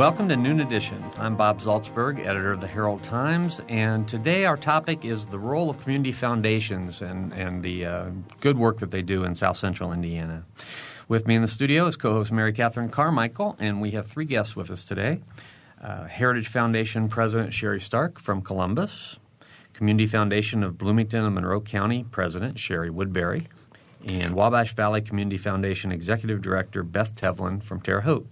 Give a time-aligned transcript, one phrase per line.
[0.00, 1.04] Welcome to Noon Edition.
[1.18, 5.68] I'm Bob Zaltsberg, editor of the Herald Times, and today our topic is the role
[5.68, 8.10] of community foundations and, and the uh,
[8.40, 10.46] good work that they do in South Central Indiana.
[11.06, 14.24] With me in the studio is co host Mary Catherine Carmichael, and we have three
[14.24, 15.20] guests with us today
[15.82, 19.18] uh, Heritage Foundation President Sherry Stark from Columbus,
[19.74, 23.48] Community Foundation of Bloomington and Monroe County President Sherry Woodbury,
[24.06, 28.26] and Wabash Valley Community Foundation Executive Director Beth Tevlin from Terre Haute.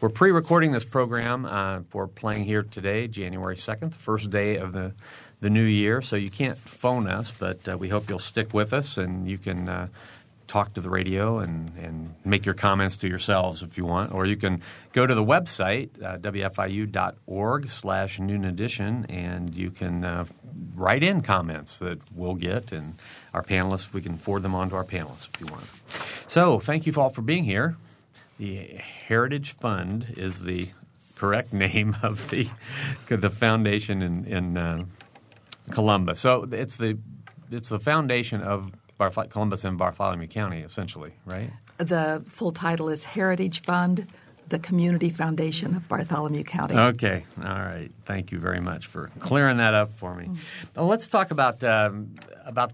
[0.00, 4.72] We're pre-recording this program uh, for playing here today, January 2nd, the first day of
[4.72, 4.92] the,
[5.40, 6.02] the new year.
[6.02, 9.38] So you can't phone us, but uh, we hope you'll stick with us and you
[9.38, 9.88] can uh,
[10.52, 14.12] talk to the radio and, and make your comments to yourselves if you want.
[14.12, 14.60] Or you can
[14.92, 20.26] go to the website, uh, wfiu.org slash noon edition, and you can uh,
[20.74, 22.70] write in comments that we'll get.
[22.70, 22.96] And
[23.32, 25.64] our panelists, we can forward them on to our panelists if you want.
[26.28, 27.76] So thank you all for being here.
[28.42, 30.70] The Heritage Fund is the
[31.14, 32.48] correct name of the
[33.06, 34.84] the foundation in, in uh,
[35.70, 36.18] Columbus.
[36.18, 36.98] So it's the
[37.52, 41.52] it's the foundation of Barth- Columbus and Bartholomew County, essentially, right?
[41.78, 44.08] The full title is Heritage Fund,
[44.48, 46.76] the Community Foundation of Bartholomew County.
[46.76, 47.92] Okay, all right.
[48.06, 50.30] Thank you very much for clearing that up for me.
[50.74, 52.72] Now, let's talk about um, about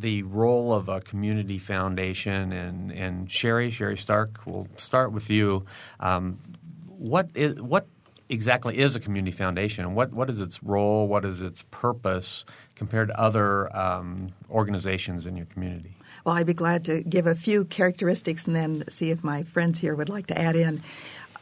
[0.00, 5.64] the role of a community foundation and, and Sherry, Sherry Stark, we'll start with you.
[6.00, 6.38] Um,
[6.86, 7.86] what is what
[8.28, 12.44] exactly is a community foundation and what, what is its role, what is its purpose
[12.74, 15.94] compared to other um, organizations in your community?
[16.24, 19.78] Well, I'd be glad to give a few characteristics and then see if my friends
[19.78, 20.82] here would like to add in.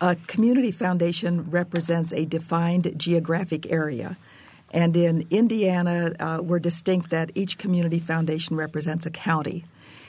[0.01, 4.17] A community foundation represents a defined geographic area.
[4.73, 9.65] And in Indiana, uh, we're distinct that each community foundation represents a county.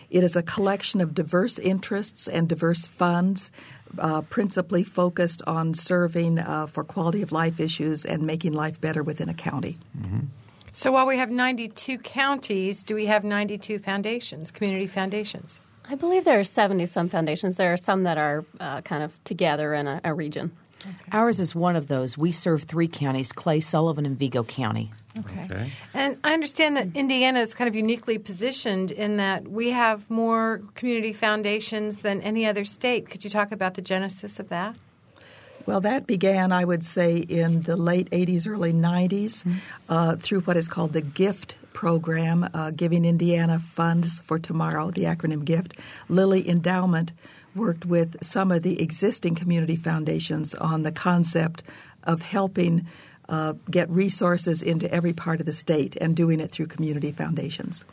[0.10, 3.52] It is a collection of diverse interests and diverse funds,
[4.00, 9.04] uh, principally focused on serving uh, for quality of life issues and making life better
[9.04, 9.78] within a county.
[9.98, 10.20] Mm-hmm.
[10.72, 15.60] So while we have 92 counties, do we have 92 foundations, community foundations?
[15.90, 17.56] I believe there are 70 some foundations.
[17.56, 20.52] There are some that are uh, kind of together in a, a region.
[20.82, 20.96] Okay.
[21.12, 22.18] Ours is one of those.
[22.18, 24.92] We serve three counties Clay, Sullivan, and Vigo County.
[25.20, 25.46] Okay.
[25.46, 25.72] okay.
[25.94, 30.62] And I understand that Indiana is kind of uniquely positioned in that we have more
[30.76, 33.10] community foundations than any other state.
[33.10, 34.78] Could you talk about the genesis of that?
[35.66, 39.58] Well, that began, I would say, in the late 80s, early 90s mm-hmm.
[39.90, 45.04] uh, through what is called the GIFT program, uh, Giving Indiana Funds for Tomorrow, the
[45.04, 45.76] acronym GIFT.
[46.08, 47.12] Lilly Endowment
[47.58, 51.64] worked with some of the existing community foundations on the concept
[52.04, 52.86] of helping
[53.30, 57.84] uh, get resources into every part of the state and doing it through community foundations.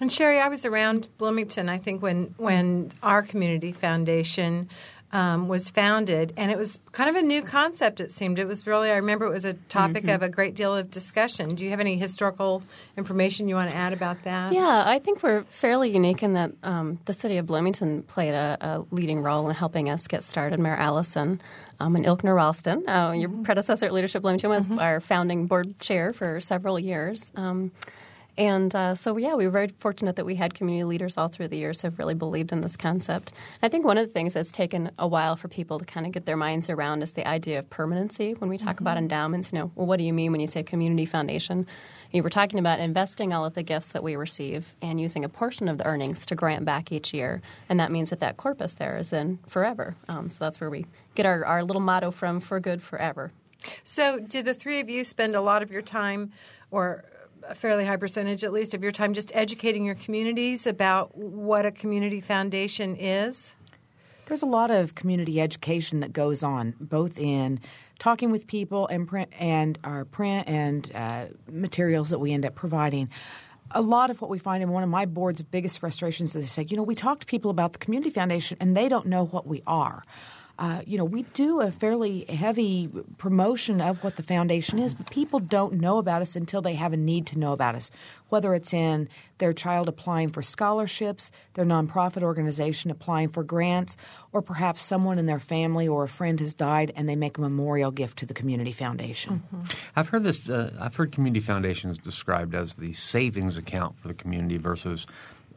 [0.00, 4.68] And Sherry, I was around Bloomington, I think, when, when our community foundation
[5.12, 8.00] um, was founded, and it was kind of a new concept.
[8.00, 8.90] It seemed it was really.
[8.90, 10.14] I remember it was a topic mm-hmm.
[10.14, 11.54] of a great deal of discussion.
[11.54, 12.62] Do you have any historical
[12.96, 14.52] information you want to add about that?
[14.52, 18.58] Yeah, I think we're fairly unique in that um, the city of Bloomington played a,
[18.60, 20.60] a, leading role in helping us get started.
[20.60, 21.40] Mayor Allison
[21.80, 23.42] um, and Ilkner Ralston, uh, your mm-hmm.
[23.44, 24.78] predecessor at Leadership Bloomington, was mm-hmm.
[24.78, 27.32] our founding board chair for several years.
[28.38, 31.48] And uh, so, yeah, we were very fortunate that we had community leaders all through
[31.48, 33.32] the years who have really believed in this concept.
[33.64, 36.12] I think one of the things that's taken a while for people to kind of
[36.12, 38.34] get their minds around is the idea of permanency.
[38.34, 38.84] When we talk mm-hmm.
[38.84, 41.66] about endowments, you know, well, what do you mean when you say community foundation?
[42.12, 45.28] You were talking about investing all of the gifts that we receive and using a
[45.28, 47.42] portion of the earnings to grant back each year.
[47.68, 49.96] And that means that that corpus there is in forever.
[50.08, 53.32] Um, so that's where we get our, our little motto from for good forever.
[53.82, 56.30] So, do the three of you spend a lot of your time
[56.70, 57.04] or
[57.48, 61.66] a fairly high percentage, at least, of your time just educating your communities about what
[61.66, 63.54] a community foundation is?
[64.26, 67.60] There's a lot of community education that goes on, both in
[67.98, 72.54] talking with people and print and our print and uh, materials that we end up
[72.54, 73.08] providing.
[73.72, 76.46] A lot of what we find in one of my board's biggest frustrations is they
[76.46, 79.24] say, you know, we talk to people about the community foundation and they don't know
[79.24, 80.04] what we are
[80.58, 85.08] uh, you know, we do a fairly heavy promotion of what the foundation is, but
[85.08, 87.92] people don't know about us until they have a need to know about us,
[88.28, 89.08] whether it's in
[89.38, 93.96] their child applying for scholarships, their nonprofit organization applying for grants,
[94.32, 97.40] or perhaps someone in their family or a friend has died and they make a
[97.40, 99.44] memorial gift to the community foundation.
[99.54, 99.64] Mm-hmm.
[99.94, 100.48] I've heard this.
[100.48, 105.06] Uh, I've heard community foundations described as the savings account for the community versus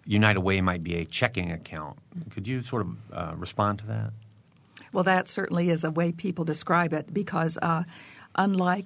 [0.06, 1.98] United Way might be a checking account.
[2.30, 4.14] Could you sort of uh, respond to that?
[4.94, 7.84] Well, that certainly is a way people describe it because, uh,
[8.36, 8.86] unlike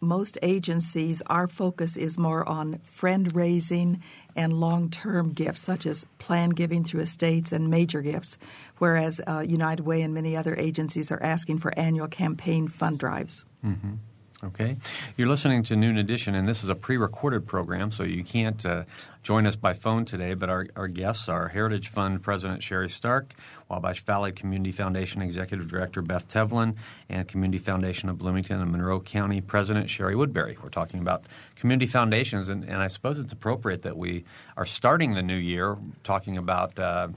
[0.00, 4.02] most agencies, our focus is more on friend raising
[4.36, 8.38] and long term gifts, such as plan giving through estates and major gifts,
[8.78, 13.44] whereas uh, United Way and many other agencies are asking for annual campaign fund drives.
[13.64, 13.94] Mm-hmm.
[14.42, 14.76] Okay.
[15.16, 18.66] You're listening to Noon Edition, and this is a pre recorded program, so you can't
[18.66, 18.82] uh,
[19.22, 20.34] join us by phone today.
[20.34, 23.32] But our, our guests are Heritage Fund President Sherry Stark,
[23.70, 26.74] Wabash Valley Community Foundation Executive Director Beth Tevlin,
[27.08, 30.58] and Community Foundation of Bloomington and Monroe County President Sherry Woodbury.
[30.60, 34.24] We're talking about community foundations, and, and I suppose it's appropriate that we
[34.56, 36.78] are starting the new year talking about.
[36.78, 37.08] Uh,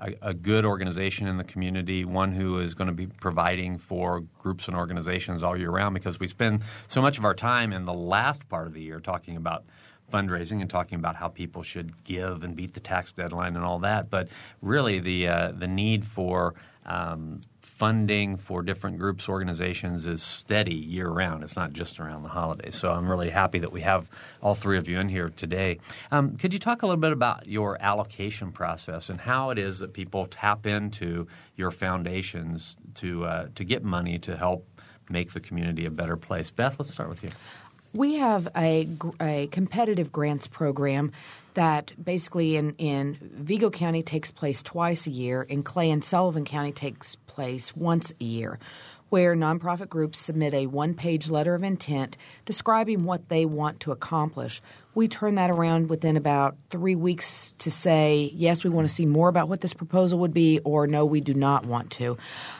[0.00, 4.20] a, a, good organization in the community, one who is going to be providing for
[4.38, 7.84] groups and organizations all year round because we spend so much of our time in
[7.84, 9.64] the last part of the year talking about
[10.12, 13.80] fundraising and talking about how people should give and beat the tax deadline and all
[13.80, 14.10] that.
[14.10, 14.28] But
[14.62, 16.54] really, the uh, the need for
[16.84, 17.40] um,
[17.76, 21.44] funding for different groups, organizations is steady year round.
[21.44, 22.74] It's not just around the holidays.
[22.74, 24.08] So I'm really happy that we have
[24.40, 25.78] all three of you in here today.
[26.10, 29.80] Um, could you talk a little bit about your allocation process and how it is
[29.80, 34.66] that people tap into your foundations to uh, to get money to help
[35.10, 36.50] make the community a better place?
[36.50, 37.30] Beth, let's start with you.
[37.92, 38.88] We have a,
[39.20, 41.12] a competitive grants program
[41.54, 46.44] that basically in, in Vigo County takes place twice a year, in Clay and Sullivan
[46.44, 48.58] County takes place once a year
[49.10, 53.92] where nonprofit groups submit a one page letter of intent describing what they want to
[53.92, 54.60] accomplish.
[54.96, 59.04] We turn that around within about three weeks to say, yes, we want to see
[59.04, 62.16] more about what this proposal would be, or no, we do not want to.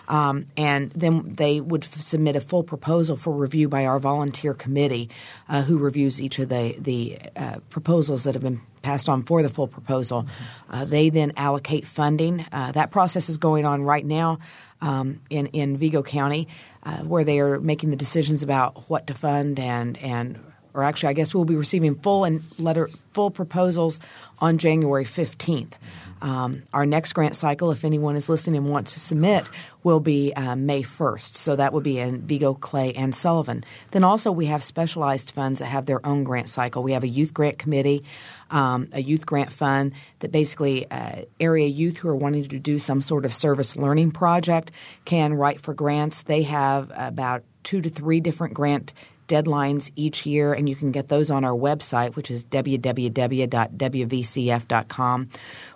[0.06, 4.52] Um, and then they would f- submit a full proposal for review by our volunteer
[4.52, 5.08] committee,
[5.48, 9.42] uh, who reviews each of the, the uh, proposals that have been passed on for
[9.42, 10.26] the full proposal.
[10.68, 12.44] Uh, they then allocate funding.
[12.52, 14.40] Uh, that process is going on right now
[14.82, 16.48] um, in in Vigo County,
[16.82, 20.38] uh, where they are making the decisions about what to fund and and
[20.76, 23.98] or actually, I guess we'll be receiving full and letter full proposals
[24.40, 25.76] on January fifteenth.
[26.22, 29.48] Um, our next grant cycle, if anyone is listening and wants to submit,
[29.82, 31.36] will be uh, May 1st.
[31.36, 33.64] So that will be in Vigo, Clay, and Sullivan.
[33.90, 36.82] Then also we have specialized funds that have their own grant cycle.
[36.82, 38.02] We have a youth grant committee,
[38.50, 42.78] um, a youth grant fund that basically uh, area youth who are wanting to do
[42.78, 44.72] some sort of service learning project
[45.04, 46.22] can write for grants.
[46.22, 48.92] They have about two to three different grant
[49.26, 52.88] deadlines each year, and you can get those on our website, which is www.wvcf.com.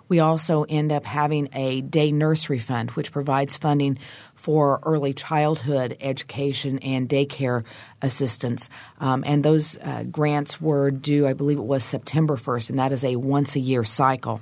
[0.07, 3.97] We also end up having a day nursery fund, which provides funding
[4.35, 7.63] for early childhood education and daycare
[8.01, 8.69] assistance.
[8.99, 12.91] Um, and those uh, grants were due, I believe it was September 1st, and that
[12.91, 14.41] is a once a year cycle.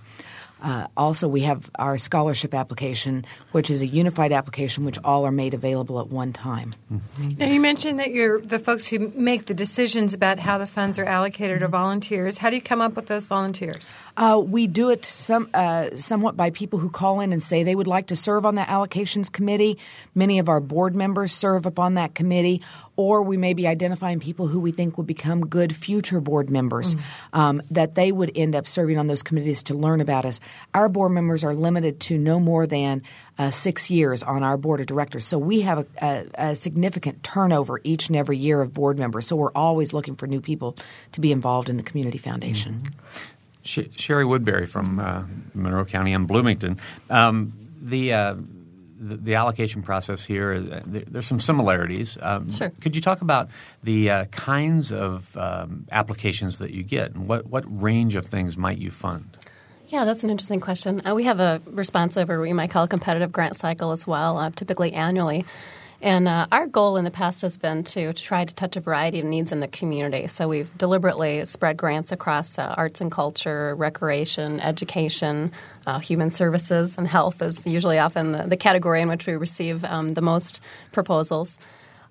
[0.61, 5.31] Uh, also, we have our scholarship application, which is a unified application, which all are
[5.31, 6.73] made available at one time.
[6.91, 7.29] Mm-hmm.
[7.37, 10.99] Now, you mentioned that you're the folks who make the decisions about how the funds
[10.99, 12.37] are allocated are volunteers.
[12.37, 13.93] How do you come up with those volunteers?
[14.17, 17.75] Uh, we do it some, uh, somewhat by people who call in and say they
[17.75, 19.77] would like to serve on the allocations committee.
[20.13, 22.61] Many of our board members serve upon that committee,
[22.99, 26.95] or we may be identifying people who we think will become good future board members
[26.95, 26.99] mm
[27.31, 30.39] um, that they would end up serving on those committees to learn about us.
[30.73, 33.03] Our board members are limited to no more than
[33.37, 37.23] uh, six years on our board of directors, so we have a, a, a, significant
[37.23, 39.27] turnover each and every year of board members.
[39.27, 40.75] So we're always looking for new people
[41.13, 42.91] to be involved in the community foundation.
[43.63, 43.91] Mm-hmm.
[43.95, 45.23] Sherry Woodbury from uh,
[45.53, 46.79] Monroe County and Bloomington.
[47.09, 48.35] Um, the uh,
[48.99, 52.17] the, the, allocation process here, uh, there, there's some similarities.
[52.21, 52.71] Um, sure.
[52.81, 53.49] Could you talk about
[53.83, 58.57] the uh, kinds of um, applications that you get and what, what range of things
[58.57, 59.37] might you fund?
[59.87, 61.01] Yeah, that's an interesting question.
[61.05, 64.37] Uh, we have a responsive, or we might call a competitive grant cycle as well,
[64.37, 65.45] uh, typically annually.
[66.01, 68.79] And uh, our goal in the past has been to, to, try to touch a
[68.79, 70.27] variety of needs in the community.
[70.27, 75.51] So we've deliberately spread grants across uh, arts and culture, recreation, education,
[75.85, 79.83] uh, human services, and health is usually often the, the category in which we receive
[79.83, 80.61] um, the most
[80.93, 81.57] proposals.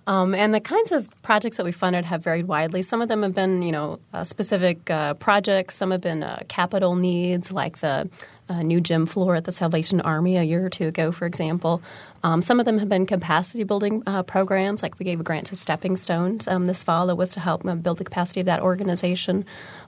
[0.07, 2.81] Um, and the kinds of projects that we funded have varied widely.
[2.83, 5.75] Some of them have been, you know, uh, specific uh, projects.
[5.75, 8.09] Some have been uh, capital needs, like the
[8.49, 11.83] a new gym floor at the Salvation Army a year or two ago, for example.
[12.23, 15.47] Um, some of them have been capacity building uh, programs, like we gave a grant
[15.49, 18.47] to Stepping Stones um, this fall that was to help uh, build the capacity of
[18.47, 19.45] that organization.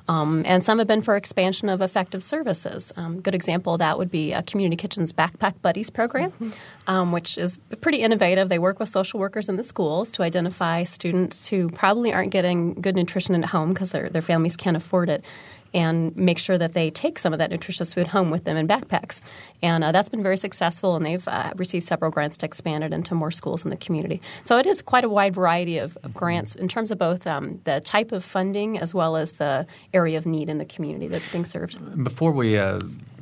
[0.08, 2.92] Um, and some have been for expansion of effective services.
[2.96, 6.32] Um, good example of that would be a Community Kitchens Backpack Buddies program,
[6.86, 8.48] um, which is pretty innovative.
[8.48, 12.74] They work with social workers in the schools to identify students who probably aren't getting
[12.74, 15.24] good nutrition at home because their, their families can't afford it
[15.72, 18.66] and make sure that they take some of that nutritious food home with them in
[18.66, 19.20] backpacks.
[19.62, 22.92] And uh, that's been very successful, and they've uh, received several grants to expand it
[22.92, 24.20] into more schools in the community.
[24.42, 27.60] So it is quite a wide variety of, of grants in terms of both um,
[27.64, 31.28] the type of funding as well as the area of need in the community that's
[31.28, 32.02] being served.
[32.02, 32.80] Before we uh,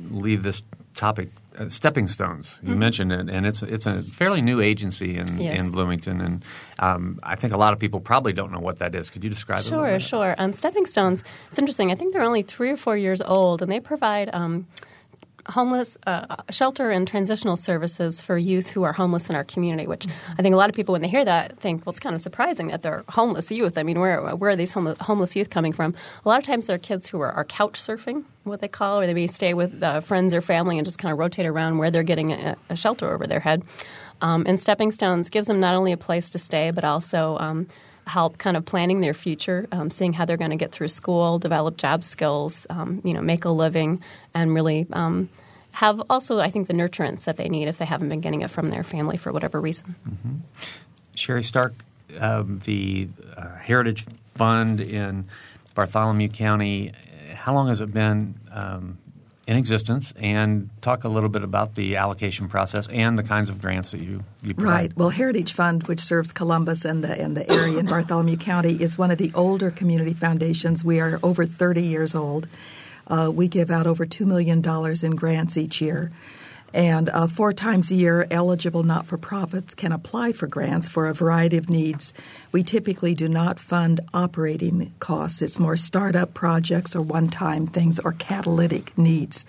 [0.09, 0.63] leave this
[0.95, 1.29] topic,
[1.59, 2.79] uh, Stepping Stones, you mm-hmm.
[2.79, 5.59] mentioned it, and it's it's a fairly new agency in, yes.
[5.59, 6.45] in Bloomington, and
[6.79, 9.09] um, I think a lot of people probably don't know what that is.
[9.09, 10.01] Could you describe sure, it?
[10.01, 10.35] Sure, sure.
[10.37, 11.91] Um, Stepping Stones, it's interesting.
[11.91, 14.67] I think they're only three or four years old, and they provide um,–
[15.49, 19.87] homeless uh, shelter and transitional services for youth who are homeless in our community.
[19.87, 22.15] Which I think a lot of people, when they hear that, think, well, it's kind
[22.15, 23.77] of surprising that they're homeless youth.
[23.77, 25.95] I mean, where where are these homeless youth coming from?
[26.25, 29.07] A lot of times, they're kids who are, are couch surfing, what they call, or
[29.07, 31.91] they may stay with uh, friends or family and just kind of rotate around where
[31.91, 33.63] they're getting a, a shelter over their head.
[34.21, 37.67] Um, and Stepping Stones gives them not only a place to stay, but also um,
[38.05, 41.39] help kind of planning their future, um, seeing how they're going to get through school,
[41.39, 44.01] develop job skills, um, you know, make a living,
[44.33, 45.29] and really um,
[45.71, 48.49] have also, I think, the nurturance that they need if they haven't been getting it
[48.49, 49.95] from their family for whatever reason.
[50.07, 50.35] Mm-hmm.
[51.15, 51.73] Sherry Stark,
[52.19, 55.25] um, the uh, Heritage Fund in
[55.75, 56.93] Bartholomew County,
[57.33, 58.97] how long has it been um,
[59.49, 63.59] in existence and talk a little bit about the allocation process and the kinds of
[63.59, 64.71] grants that you, you provide.
[64.71, 64.95] Right.
[64.95, 68.95] Well, Heritage Fund, which serves Columbus and the, and the area in Bartholomew County, is
[68.95, 70.83] one of the older community foundations.
[70.83, 72.47] We are over 30 years old.
[73.09, 74.63] Uh, we give out over $2 million
[75.03, 76.11] in grants each year.
[76.73, 81.07] And uh, four times a year, eligible not for profits can apply for grants for
[81.07, 82.13] a variety of needs.
[82.51, 87.99] We typically do not fund operating costs, it's more startup projects or one time things
[87.99, 89.45] or catalytic needs.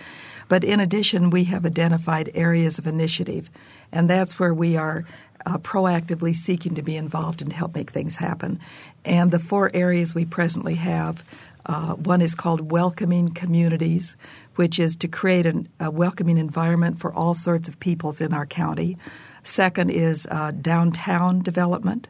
[0.49, 3.50] But in addition, we have identified areas of initiative,
[3.93, 5.05] and that's where we are
[5.47, 8.61] uh, proactively seeking to be involved and help make things happen.
[9.04, 11.25] And the four areas we presently have
[11.66, 14.16] uh, one is called Welcoming Communities,
[14.56, 18.47] which is to create an, a welcoming environment for all sorts of peoples in our
[18.47, 18.97] county.
[19.42, 22.09] Second is uh, downtown development.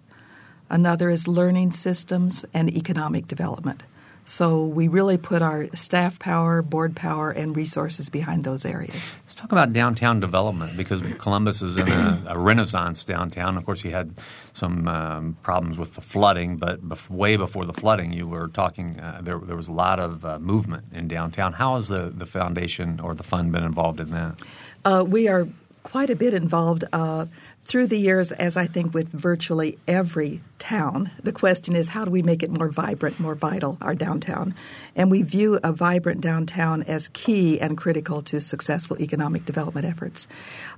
[0.69, 3.83] Another is learning systems and economic development.
[4.31, 9.13] So we really put our staff power, board power, and resources behind those areas.
[9.25, 13.57] Let's talk about downtown development because Columbus is in a, a renaissance downtown.
[13.57, 14.15] Of course, you had
[14.53, 19.01] some um, problems with the flooding, but bef- way before the flooding, you were talking.
[19.01, 21.53] Uh, there, there was a lot of uh, movement in downtown.
[21.53, 24.41] How has the, the foundation or the fund been involved in that?
[24.85, 25.49] Uh, we are
[25.83, 27.27] quite a bit involved uh,
[27.63, 32.11] through the years, as I think with virtually every town, the question is how do
[32.11, 34.55] we make it more vibrant, more vital, our downtown?
[34.97, 40.27] And we view a vibrant downtown as key and critical to successful economic development efforts.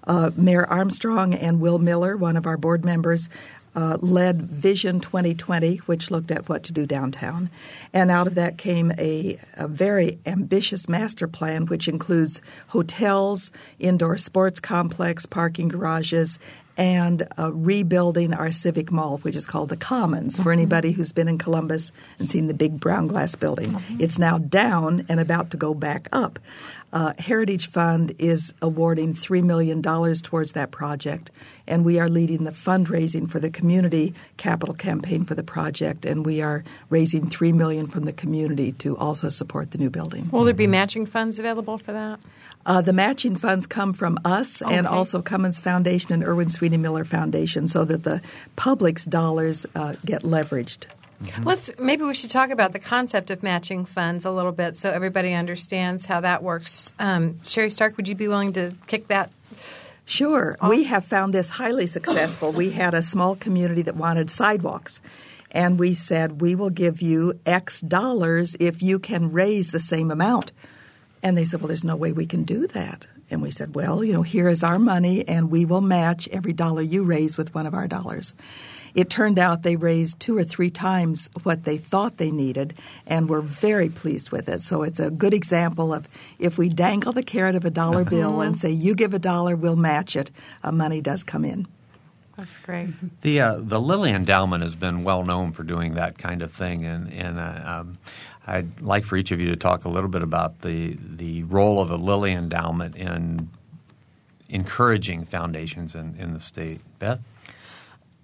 [0.07, 3.31] Uh, Mayor Armstrong and Will Miller, one of our board members,
[3.75, 7.49] uh, led Vision 2020, which looked at what to do downtown.
[7.93, 14.19] And out of that came a, a, very ambitious master plan, which includes hotels, indoor
[14.19, 16.39] sports complex, parking garages,
[16.77, 20.37] and uh, rebuilding our civic mall, which is called the Commons.
[20.37, 20.53] For mm-hmm.
[20.53, 24.01] anybody who's been in Columbus and seen the big brown glass building, mm-hmm.
[24.01, 26.39] it's now down and about to go back up.
[26.93, 31.31] Uh, Heritage Fund is awarding $3 million towards that project,
[31.67, 36.27] and we are leading the fundraising for the community capital campaign for the project, and
[36.27, 40.29] we are raising 3 million from the community to also support the new building.
[40.31, 42.21] Will there be matching funds available for that?
[42.65, 44.77] Uh, the matching funds come from us okay.
[44.77, 48.21] and also Cummins Foundation and Irwin Sweeney Miller Foundation so that the
[48.57, 50.87] public's dollars uh, get leveraged.
[51.25, 51.45] Mm-hmm.
[51.45, 54.91] Let's maybe we should talk about the concept of matching funds a little bit so
[54.91, 56.95] everybody understands how that works.
[56.99, 59.31] Um, Sherry Stark, would you be willing to kick that
[60.05, 60.59] Sure.
[60.67, 62.53] We have found this highly successful.
[62.53, 65.01] we had a small community that wanted sidewalks.
[65.51, 70.11] And we said, we will give you X dollars if you can raise the same
[70.11, 70.51] amount.
[71.23, 73.07] And they said, Well, there's no way we can do that.
[73.31, 76.53] And we said, Well, you know, here is our money, and we will match every
[76.53, 78.35] dollar you raise with one of our dollars.
[78.95, 82.75] It turned out they raised two or three times what they thought they needed
[83.07, 84.61] and were very pleased with it.
[84.61, 88.43] So it's a good example of if we dangle the carrot of a dollar bill
[88.43, 90.31] and say, You give a dollar, we'll match it,
[90.63, 91.67] uh, money does come in.
[92.37, 92.89] That's great.
[93.21, 96.85] The uh, the Lilly Endowment has been well known for doing that kind of thing,
[96.85, 97.99] and and uh, um,
[98.47, 101.81] I'd like for each of you to talk a little bit about the the role
[101.81, 103.49] of the Lilly Endowment in
[104.49, 106.81] encouraging foundations in, in the state.
[106.99, 107.21] Beth?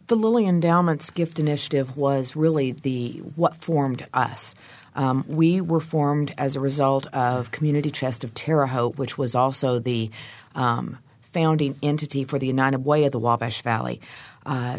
[0.08, 4.54] The Lilly Endowment's gift initiative was really the what formed us.
[4.94, 9.34] Um, we were formed as a result of Community Chest of Terre Haute, which was
[9.34, 10.10] also the
[10.54, 14.00] um, founding entity for the United Way of the Wabash Valley.
[14.44, 14.78] Uh,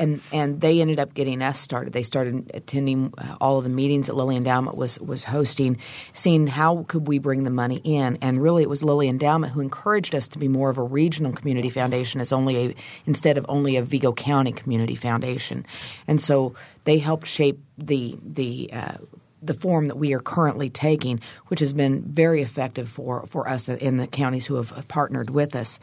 [0.00, 1.92] and and they ended up getting us started.
[1.92, 5.76] They started attending uh, all of the meetings that Lilly Endowment was was hosting,
[6.14, 8.18] seeing how could we bring the money in.
[8.22, 11.32] And really, it was Lilly Endowment who encouraged us to be more of a regional
[11.32, 12.74] community foundation as only a
[13.06, 15.66] instead of only a Vigo County community foundation.
[16.08, 16.54] And so
[16.84, 18.96] they helped shape the the uh,
[19.42, 23.68] the form that we are currently taking, which has been very effective for, for us
[23.68, 25.80] in the counties who have, have partnered with us.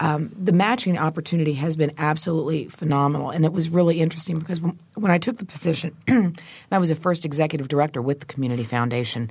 [0.00, 4.78] Um, the matching opportunity has been absolutely phenomenal, and it was really interesting because when,
[4.94, 8.64] when I took the position, and I was a first executive director with the Community
[8.64, 9.30] Foundation,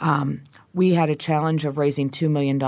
[0.00, 0.42] um,
[0.72, 2.58] we had a challenge of raising $2 million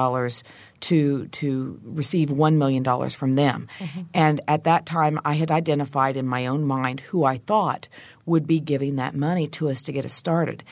[0.81, 3.69] to to receive one million dollars from them.
[3.79, 4.01] Mm-hmm.
[4.15, 7.89] And at that time, I had identified in my own mind who I thought
[8.27, 10.63] would be giving that money to us to get us started.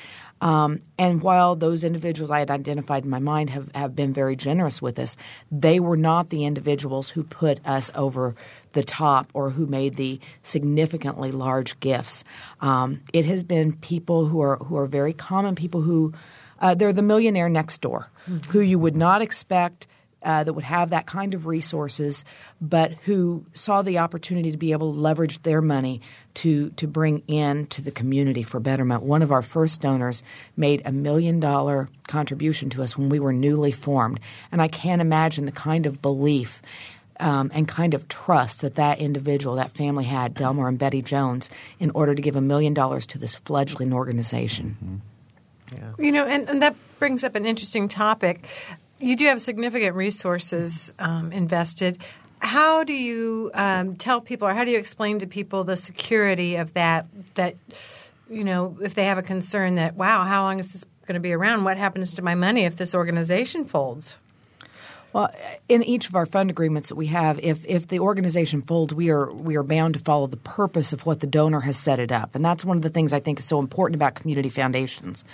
[0.40, 4.36] Um, and while those individuals I had identified in my mind have, have been very
[4.36, 5.16] generous with us,
[5.50, 8.34] they were not the individuals who put us over
[8.72, 12.22] the top or who made the significantly large gifts.
[12.60, 16.12] Um, it has been people who are who are very common people who
[16.60, 18.50] uh, they're the millionaire next door, mm-hmm.
[18.50, 19.86] who you would not expect
[20.26, 22.24] uh, that would have that kind of resources,
[22.60, 26.00] but who saw the opportunity to be able to leverage their money
[26.34, 29.04] to to bring in to the community for betterment.
[29.04, 30.24] One of our first donors
[30.56, 34.18] made a million dollar contribution to us when we were newly formed,
[34.50, 36.60] and I can't imagine the kind of belief.
[37.18, 41.48] Um, and kind of trust that that individual, that family had, Delmer and Betty Jones,
[41.80, 44.76] in order to give a million dollars to this fledgling organization.
[44.84, 45.78] Mm-hmm.
[45.78, 46.04] Yeah.
[46.04, 48.46] You know, and, and that brings up an interesting topic
[48.98, 51.98] you do have significant resources um, invested.
[52.40, 56.56] How do you um, tell people, or how do you explain to people the security
[56.56, 57.06] of that?
[57.34, 57.56] That
[58.28, 61.20] you know, if they have a concern that, wow, how long is this going to
[61.20, 61.64] be around?
[61.64, 64.16] What happens to my money if this organization folds?
[65.12, 65.30] Well,
[65.68, 69.08] in each of our fund agreements that we have, if if the organization folds, we
[69.10, 72.12] are we are bound to follow the purpose of what the donor has set it
[72.12, 75.24] up, and that's one of the things I think is so important about community foundations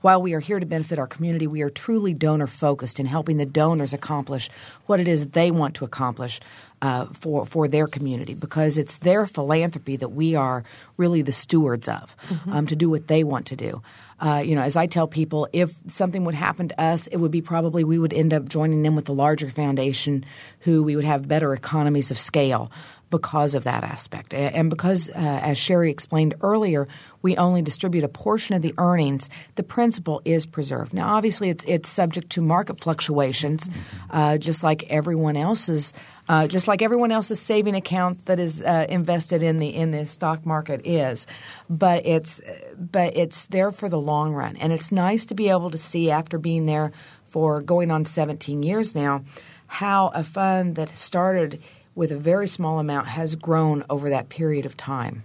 [0.00, 3.36] while we are here to benefit our community, we are truly donor focused in helping
[3.36, 4.50] the donors accomplish
[4.86, 6.40] what it is they want to accomplish
[6.82, 10.62] uh, for for their community because it's their philanthropy that we are
[10.96, 12.52] really the stewards of mm-hmm.
[12.52, 13.82] um, to do what they want to do.
[14.18, 17.30] Uh, you know, as I tell people, if something would happen to us, it would
[17.30, 20.24] be probably we would end up joining them with a larger foundation,
[20.60, 22.70] who we would have better economies of scale
[23.10, 24.34] because of that aspect.
[24.34, 26.88] And because, uh, as Sherry explained earlier,
[27.22, 30.92] we only distribute a portion of the earnings, the principal is preserved.
[30.92, 33.70] Now, obviously, it's, it's subject to market fluctuations,
[34.10, 35.92] uh, just like everyone else's.
[36.28, 40.04] Uh, just like everyone else's saving account that is uh, invested in the in the
[40.04, 41.24] stock market is,
[41.70, 42.40] but it's
[42.76, 46.10] but it's there for the long run, and it's nice to be able to see
[46.10, 46.90] after being there
[47.26, 49.22] for going on 17 years now,
[49.68, 51.62] how a fund that started
[51.96, 55.24] with a very small amount has grown over that period of time.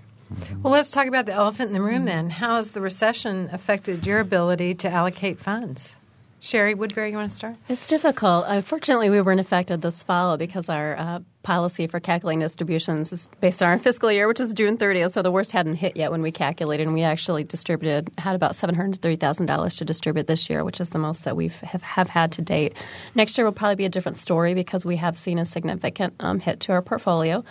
[0.63, 2.29] Well, let's talk about the elephant in the room then.
[2.29, 5.97] How has the recession affected your ability to allocate funds?
[6.43, 7.55] Sherry Woodbury, you want to start?
[7.69, 8.45] It's difficult.
[8.47, 13.61] Unfortunately, we weren't affected this fall because our uh, policy for calculating distributions is based
[13.61, 15.11] on our fiscal year, which was June 30th.
[15.11, 18.55] So the worst hadn't hit yet when we calculated, and we actually distributed had about
[18.55, 21.49] seven hundred thirty thousand dollars to distribute this year, which is the most that we
[21.49, 22.73] have, have had to date.
[23.13, 26.39] Next year will probably be a different story because we have seen a significant um,
[26.39, 27.43] hit to our portfolio.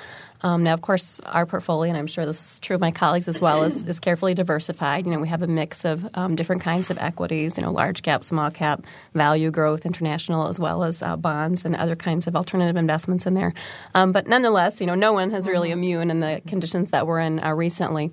[0.42, 3.28] Um, now, of course, our portfolio, and I'm sure this is true of my colleagues
[3.28, 5.06] as well, is, is carefully diversified.
[5.06, 8.02] You know, we have a mix of um, different kinds of equities, you know, large
[8.02, 12.34] cap, small cap, value growth, international, as well as uh, bonds and other kinds of
[12.36, 13.52] alternative investments in there.
[13.94, 17.20] Um, but nonetheless, you know, no one has really immune in the conditions that we're
[17.20, 18.10] in uh, recently.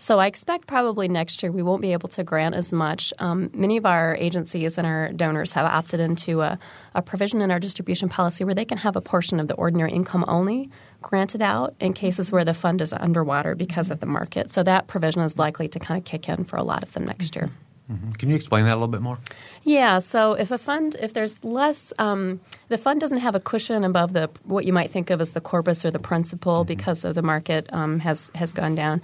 [0.00, 3.12] So I expect probably next year we won't be able to grant as much.
[3.18, 6.58] Um, many of our agencies and our donors have opted into a,
[6.94, 9.90] a, provision in our distribution policy where they can have a portion of the ordinary
[9.90, 10.70] income only
[11.02, 14.52] granted out in cases where the fund is underwater because of the market.
[14.52, 17.04] So that provision is likely to kind of kick in for a lot of them
[17.04, 17.50] next year.
[17.90, 18.10] Mm-hmm.
[18.12, 19.18] Can you explain that a little bit more?
[19.62, 19.98] Yeah.
[19.98, 24.12] So if a fund, if there's less, um, the fund doesn't have a cushion above
[24.12, 26.68] the what you might think of as the corpus or the principal mm-hmm.
[26.68, 29.00] because of the market um, has has gone down.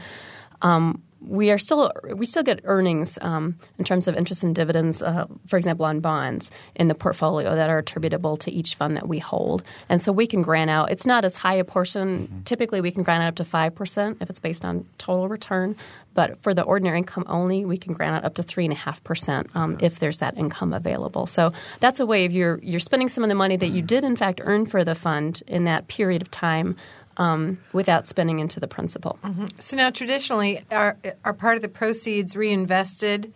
[0.65, 5.03] Um, we are still we still get earnings um, in terms of interest and dividends,
[5.03, 9.09] uh, for example, on bonds in the portfolio that are attributable to each fund that
[9.09, 10.91] we hold, and so we can grant out.
[10.91, 12.27] It's not as high a portion.
[12.27, 12.43] Mm-hmm.
[12.43, 15.77] Typically, we can grant out up to five percent if it's based on total return,
[16.15, 18.77] but for the ordinary income only, we can grant out up to three and a
[18.77, 21.27] half percent um, if there's that income available.
[21.27, 24.05] So that's a way of you're you're spending some of the money that you did
[24.05, 26.77] in fact earn for the fund in that period of time
[27.17, 29.19] um, without spending into the principal.
[29.23, 29.47] Mm-hmm.
[29.59, 33.33] So now, traditionally, are are part of the proceeds reinvested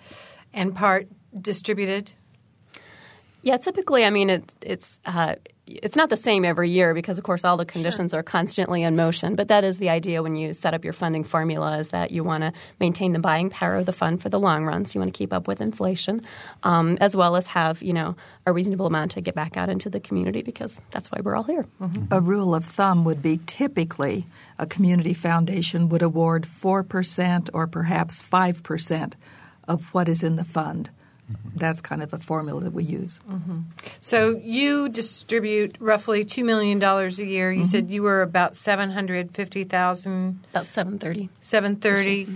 [0.53, 1.09] and part
[1.41, 2.11] distributed?
[3.43, 5.37] Yeah, typically, I mean, it, it's uh,
[5.69, 8.21] it's not the same every year because, of course, all the conditions sure.
[8.21, 9.35] are constantly in motion.
[9.35, 12.25] But that is the idea when you set up your funding formula is that you
[12.25, 14.85] want to maintain the buying power of the fund for the long run.
[14.85, 16.23] So you want to keep up with inflation,
[16.63, 19.91] um, as well as have you know a reasonable amount to get back out into
[19.91, 21.67] the community because that's why we're all here.
[21.81, 22.13] Mm-hmm.
[22.13, 24.27] A rule of thumb would be typically
[24.59, 29.17] a community foundation would award four percent or perhaps five percent
[29.67, 30.91] of what is in the fund.
[31.55, 33.21] That's kind of a formula that we use.
[33.29, 33.61] Mm-hmm.
[34.01, 37.51] So you distribute roughly two million dollars a year.
[37.53, 37.67] You mm-hmm.
[37.67, 40.45] said you were about seven hundred fifty thousand.
[40.51, 41.29] About seven thirty.
[41.41, 42.27] Seven thirty.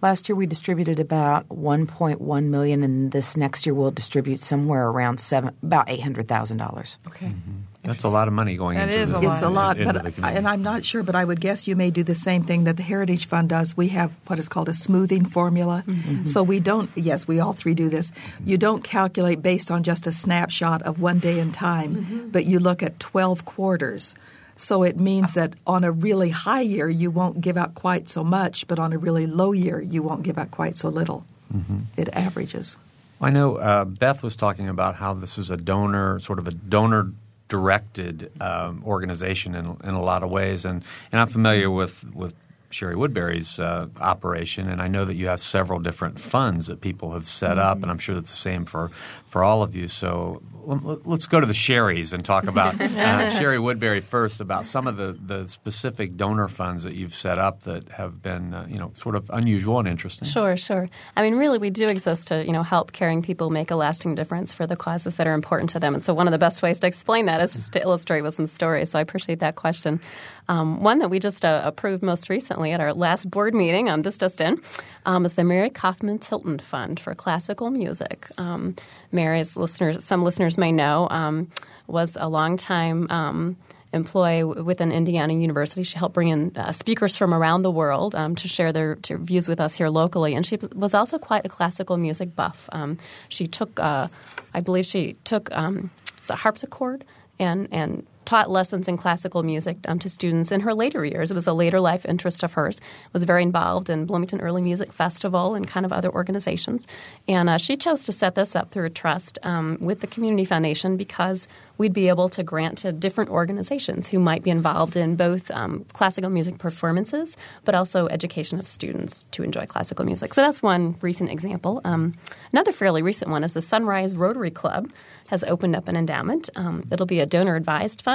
[0.00, 5.20] Last year we distributed about 1.1 million, and this next year we'll distribute somewhere around
[5.20, 6.98] seven, about eight hundred thousand dollars.
[7.06, 7.26] Okay.
[7.26, 7.71] Mm-hmm.
[7.82, 9.32] That's a lot of money going that into is the, a lot.
[9.32, 12.04] It's a lot, but and I'm not sure, but I would guess you may do
[12.04, 13.76] the same thing that the Heritage Fund does.
[13.76, 15.82] We have what is called a smoothing formula.
[15.86, 16.26] Mm-hmm.
[16.26, 16.90] So we don't.
[16.94, 18.12] Yes, we all three do this.
[18.44, 22.28] You don't calculate based on just a snapshot of one day in time, mm-hmm.
[22.28, 24.14] but you look at 12 quarters.
[24.56, 28.22] So it means that on a really high year, you won't give out quite so
[28.22, 31.24] much, but on a really low year, you won't give out quite so little.
[31.52, 31.78] Mm-hmm.
[31.96, 32.76] It averages.
[33.20, 36.52] I know uh, Beth was talking about how this is a donor, sort of a
[36.52, 37.12] donor
[37.52, 42.34] directed um, organization in, in a lot of ways, and, and I'm familiar with, with
[42.72, 47.12] Sherry Woodbury's uh, operation, and I know that you have several different funds that people
[47.12, 48.90] have set up, and I'm sure that's the same for,
[49.26, 49.88] for all of you.
[49.88, 54.86] So let's go to the Sherrys and talk about uh, Sherry Woodbury first about some
[54.86, 58.78] of the, the specific donor funds that you've set up that have been uh, you
[58.78, 60.28] know sort of unusual and interesting.
[60.28, 60.88] Sure, sure.
[61.16, 64.14] I mean, really, we do exist to you know help caring people make a lasting
[64.14, 66.62] difference for the causes that are important to them, and so one of the best
[66.62, 68.90] ways to explain that is just to illustrate with some stories.
[68.90, 70.00] So I appreciate that question.
[70.48, 74.02] Um, one that we just uh, approved most recently at our last board meeting, um,
[74.02, 74.60] this just in,
[75.06, 78.26] um, is the Mary Kaufman Tilton Fund for Classical Music.
[78.38, 78.74] Um,
[79.12, 81.48] Mary's listeners, some listeners may know, um,
[81.86, 83.56] was a long time um,
[83.92, 85.82] employee within Indiana University.
[85.82, 89.18] She helped bring in uh, speakers from around the world um, to share their to
[89.18, 90.34] views with us here locally.
[90.34, 92.68] And she was also quite a classical music buff.
[92.72, 94.08] Um, she took, uh,
[94.54, 95.90] I believe, she took um,
[96.28, 97.04] a harpsichord
[97.38, 101.30] and and taught lessons in classical music um, to students in her later years.
[101.30, 102.80] It was a later life interest of hers.
[103.12, 106.86] Was very involved in Bloomington Early Music Festival and kind of other organizations.
[107.28, 110.44] And uh, she chose to set this up through a trust um, with the Community
[110.44, 115.16] Foundation because we'd be able to grant to different organizations who might be involved in
[115.16, 120.34] both um, classical music performances, but also education of students to enjoy classical music.
[120.34, 121.80] So that's one recent example.
[121.84, 122.12] Um,
[122.52, 124.90] another fairly recent one is the Sunrise Rotary Club
[125.28, 126.50] has opened up an endowment.
[126.56, 128.11] Um, it'll be a donor advised fund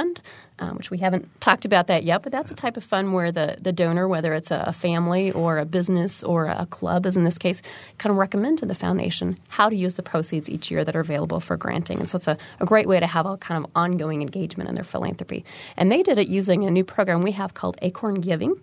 [0.58, 3.30] um, which we haven't talked about that yet, but that's a type of fund where
[3.30, 7.24] the, the donor, whether it's a, family or a business or a club, as in
[7.24, 7.62] this case,
[7.98, 11.00] kind of recommend to the foundation how to use the proceeds each year that are
[11.00, 11.98] available for granting.
[12.00, 14.74] And so it's a, a great way to have a kind of ongoing engagement in
[14.74, 15.44] their philanthropy.
[15.76, 18.54] And they did it using a new program we have called Acorn Giving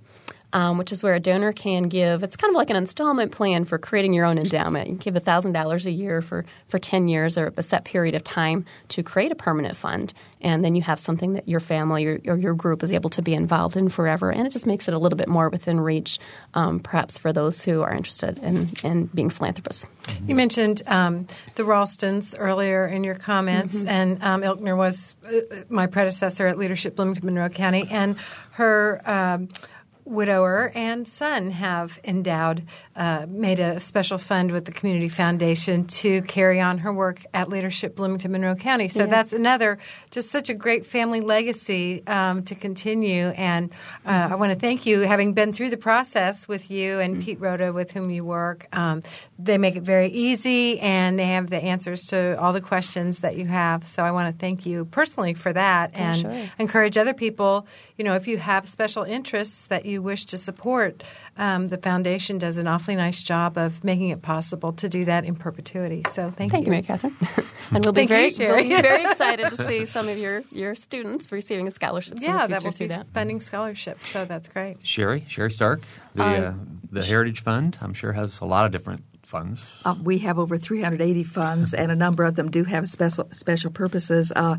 [0.56, 2.24] um, which is where a donor can give.
[2.24, 4.88] It's kind of like an installment plan for creating your own endowment.
[4.88, 8.16] You can give thousand dollars a year for for ten years or a set period
[8.16, 12.06] of time to create a permanent fund, and then you have something that your family
[12.06, 14.32] or, or your group is able to be involved in forever.
[14.32, 16.20] And it just makes it a little bit more within reach,
[16.54, 19.86] um, perhaps for those who are interested in, in being philanthropists.
[20.26, 23.90] You mentioned um, the Ralstons earlier in your comments, mm-hmm.
[23.90, 28.16] and um, Ilkner was uh, my predecessor at Leadership Bloomington Monroe County, and
[28.52, 29.50] her um,
[30.06, 32.64] widower and son have endowed,
[32.96, 37.50] uh, made a special fund with the Community Foundation to carry on her work at
[37.50, 38.88] Leadership Bloomington Monroe County.
[38.88, 39.10] So yes.
[39.10, 39.80] that's another,
[40.12, 43.30] just such a great family legacy um, to continue.
[43.30, 43.72] And
[44.06, 44.34] uh, mm-hmm.
[44.34, 47.26] I want to thank you, having been through the process with you and mm-hmm.
[47.26, 48.68] Pete Rhoda, with whom you work.
[48.72, 49.02] Um,
[49.40, 53.38] they make it very easy and they have the answers to all the questions that
[53.38, 53.88] you have.
[53.88, 56.50] So I want to thank you personally for that and sure.
[56.60, 57.66] encourage other people,
[57.98, 61.04] you know, if you have special interests that you you wish to support,
[61.38, 65.24] um, the foundation does an awfully nice job of making it possible to do that
[65.26, 66.04] in perpetuity.
[66.08, 66.56] So thank, you.
[66.56, 66.72] thank you.
[66.72, 67.16] Mary Catherine.
[67.72, 70.76] and we'll be very, you, we'll be very excited to see some of your, your
[70.76, 73.08] students receiving scholarships yeah, that will be that.
[73.14, 74.08] funding scholarships.
[74.08, 74.86] So that's great.
[74.86, 75.82] Sherry, Sherry Stark,
[76.14, 76.54] the, uh, uh,
[76.92, 79.66] the Heritage Fund, I'm sure has a lot of different funds?
[79.84, 83.72] Uh, we have over 380 funds, and a number of them do have special special
[83.72, 84.32] purposes.
[84.36, 84.58] Uh,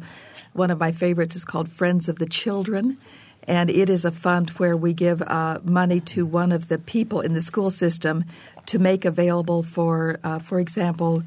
[0.53, 2.99] one of my favorites is called Friends of the Children,
[3.47, 7.21] and it is a fund where we give uh, money to one of the people
[7.21, 8.25] in the school system
[8.67, 11.23] to make available for, uh, for example,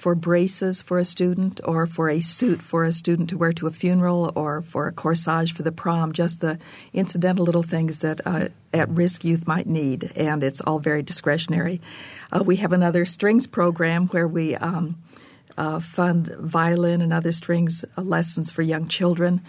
[0.00, 3.66] for braces for a student or for a suit for a student to wear to
[3.66, 6.58] a funeral or for a corsage for the prom, just the
[6.94, 11.82] incidental little things that uh, at risk youth might need, and it's all very discretionary.
[12.32, 14.96] Uh, we have another strings program where we um,
[15.58, 19.42] uh, fund violin and other strings uh, lessons for young children.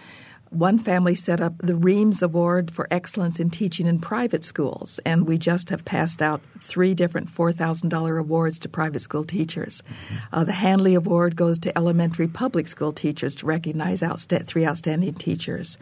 [0.52, 5.26] One family set up the Reams Award for Excellence in Teaching in Private Schools, and
[5.26, 9.82] we just have passed out three different $4,000 awards to private school teachers.
[10.30, 15.14] Uh, the Hanley Award goes to elementary public school teachers to recognize outsta- three outstanding
[15.14, 15.78] teachers.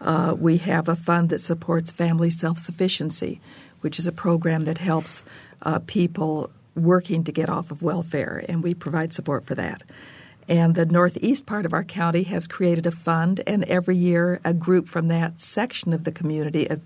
[0.00, 3.42] Uh, we have a fund that supports family self sufficiency,
[3.82, 5.22] which is a program that helps
[5.60, 9.82] uh, people working to get off of welfare, and we provide support for that.
[10.48, 14.52] And the northeast part of our county has created a fund, and every year a
[14.52, 16.80] group from that section of the community, a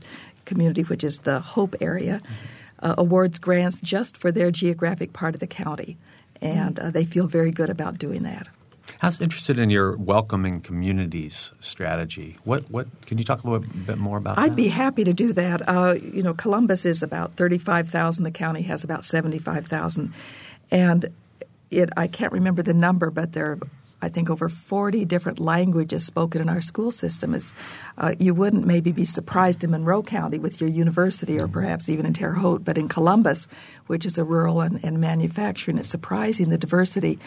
[0.45, 2.21] community which is the Hope area,
[2.81, 5.97] uh, awards grants just for their geographic part of the county.
[6.41, 8.49] And uh, they feel very good about doing that.
[9.03, 12.37] I was interested in your welcoming communities strategy.
[12.45, 14.37] What what can you talk a little bit more about?
[14.37, 14.43] That?
[14.43, 14.57] I'd that?
[14.57, 15.69] be happy to do that.
[15.69, 18.25] Uh, you know, Columbus is about thirty five thousand.
[18.25, 20.15] The county has about seventy five thousand,
[20.71, 21.07] and
[21.71, 23.59] it I can't remember the number, but there are
[24.01, 27.35] I think over 40 different languages spoken in our school system.
[27.35, 27.53] Is
[27.97, 32.07] uh, you wouldn't maybe be surprised in Monroe County with your university, or perhaps even
[32.07, 33.49] in Terre Haute, but in Columbus,
[33.89, 37.19] which is a rural and, and manufacturing, it's surprising the diversity.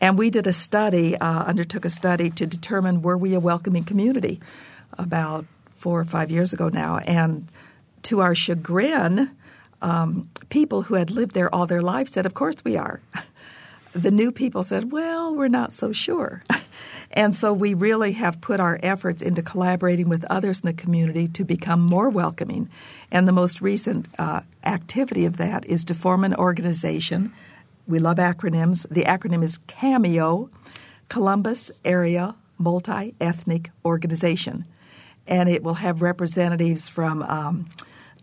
[0.00, 3.84] And we did a study, uh, undertook a study to determine were we a welcoming
[3.84, 4.40] community
[4.96, 5.44] about
[5.76, 7.50] four or five years ago now, and
[8.04, 9.30] to our chagrin.
[9.82, 13.02] Um, people who had lived there all their lives said, Of course we are.
[13.94, 16.42] the new people said, well, we're not so sure.
[17.12, 21.28] and so we really have put our efforts into collaborating with others in the community
[21.28, 22.68] to become more welcoming.
[23.10, 27.32] And the most recent uh, activity of that is to form an organization.
[27.86, 28.86] We love acronyms.
[28.90, 30.50] The acronym is CAMEO,
[31.08, 34.64] Columbus Area Multi Ethnic Organization.
[35.26, 37.70] And it will have representatives from um,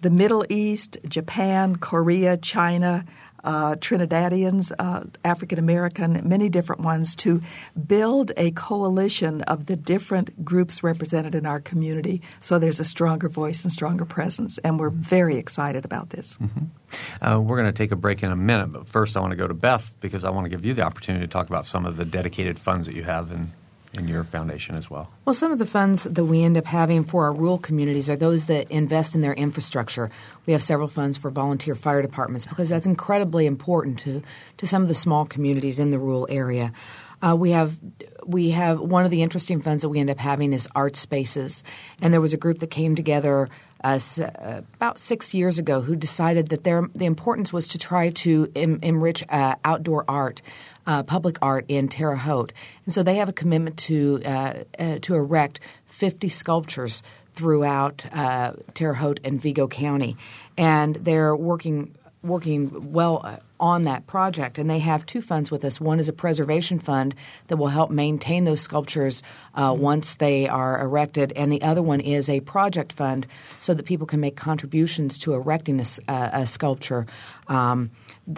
[0.01, 3.05] the Middle East, Japan, Korea, China,
[3.43, 7.41] uh, Trinidadians, uh, African American, many different ones, to
[7.87, 13.29] build a coalition of the different groups represented in our community so there's a stronger
[13.29, 14.57] voice and stronger presence.
[14.59, 16.37] And we're very excited about this.
[16.37, 17.25] Mm-hmm.
[17.25, 19.37] Uh, we're going to take a break in a minute, but first I want to
[19.37, 21.85] go to Beth because I want to give you the opportunity to talk about some
[21.85, 23.51] of the dedicated funds that you have in
[23.93, 25.11] in your foundation as well?
[25.25, 28.15] Well, some of the funds that we end up having for our rural communities are
[28.15, 30.09] those that invest in their infrastructure.
[30.45, 34.21] We have several funds for volunteer fire departments because that's incredibly important to,
[34.57, 36.73] to some of the small communities in the rural area.
[37.21, 37.77] Uh, we have
[38.25, 41.63] we have one of the interesting funds that we end up having is art spaces,
[42.01, 43.47] and there was a group that came together
[43.83, 48.09] uh, uh, about six years ago who decided that their the importance was to try
[48.09, 50.41] to em- enrich uh, outdoor art
[50.85, 52.53] uh, public art in Terre Haute,
[52.85, 58.53] and so they have a commitment to uh, uh, to erect 50 sculptures throughout uh,
[58.73, 60.17] Terre Haute and Vigo County,
[60.57, 64.57] and they're working working well uh, on that project.
[64.57, 65.81] And they have two funds with us.
[65.81, 67.15] One is a preservation fund
[67.47, 69.23] that will help maintain those sculptures
[69.55, 73.27] uh, once they are erected, and the other one is a project fund
[73.59, 77.05] so that people can make contributions to erecting a, a sculpture.
[77.47, 77.91] Um,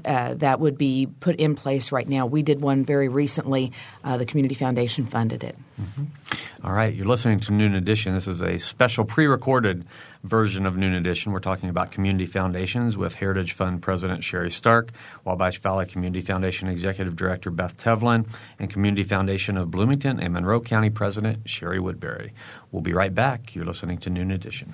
[0.05, 2.25] uh, that would be put in place right now.
[2.25, 3.71] We did one very recently.
[4.03, 5.57] Uh, the Community Foundation funded it.
[5.81, 6.65] Mm-hmm.
[6.65, 8.13] All right, you're listening to Noon Edition.
[8.13, 9.85] This is a special pre recorded
[10.23, 11.31] version of Noon Edition.
[11.31, 14.91] We're talking about community foundations with Heritage Fund President Sherry Stark,
[15.25, 18.27] Wabash Valley Community Foundation Executive Director Beth Tevlin,
[18.59, 22.33] and Community Foundation of Bloomington and Monroe County President Sherry Woodbury.
[22.71, 23.55] We'll be right back.
[23.55, 24.73] You're listening to Noon Edition.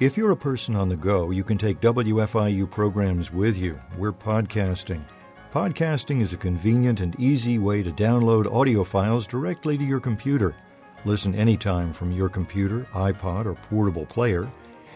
[0.00, 3.78] If you're a person on the go, you can take WFIU programs with you.
[3.96, 5.04] We're podcasting.
[5.52, 10.56] Podcasting is a convenient and easy way to download audio files directly to your computer.
[11.04, 14.50] Listen anytime from your computer, iPod, or portable player.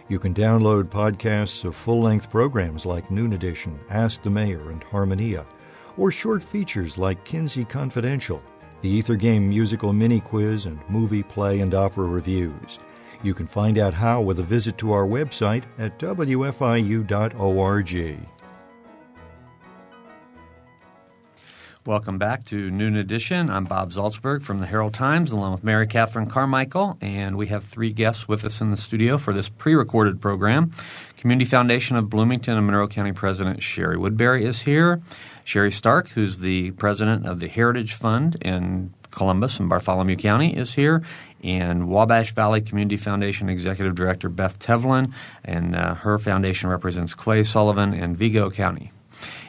[0.09, 4.83] You can download podcasts of full length programs like Noon Edition, Ask the Mayor, and
[4.83, 5.47] Harmonia,
[5.97, 8.43] or short features like Kinsey Confidential
[8.81, 12.79] the Ether Game musical mini quiz, and movie, play, and opera reviews.
[13.23, 17.09] You can find out how with a visit to our website at wfiu.org.
[21.89, 23.49] Welcome back to Noon Edition.
[23.49, 27.65] I'm Bob Zaltsberg from the Herald Times, along with Mary Catherine Carmichael, and we have
[27.65, 30.71] three guests with us in the studio for this pre-recorded program.
[31.17, 35.01] Community Foundation of Bloomington and Monroe County President Sherry Woodbury is here.
[35.49, 40.75] Sherry Stark, who's the president of the Heritage Fund in Columbus and Bartholomew County, is
[40.75, 41.03] here,
[41.43, 47.45] and Wabash Valley Community Foundation Executive Director Beth Tevlin, and uh, her foundation represents Clay
[47.45, 48.93] Sullivan and Vigo County.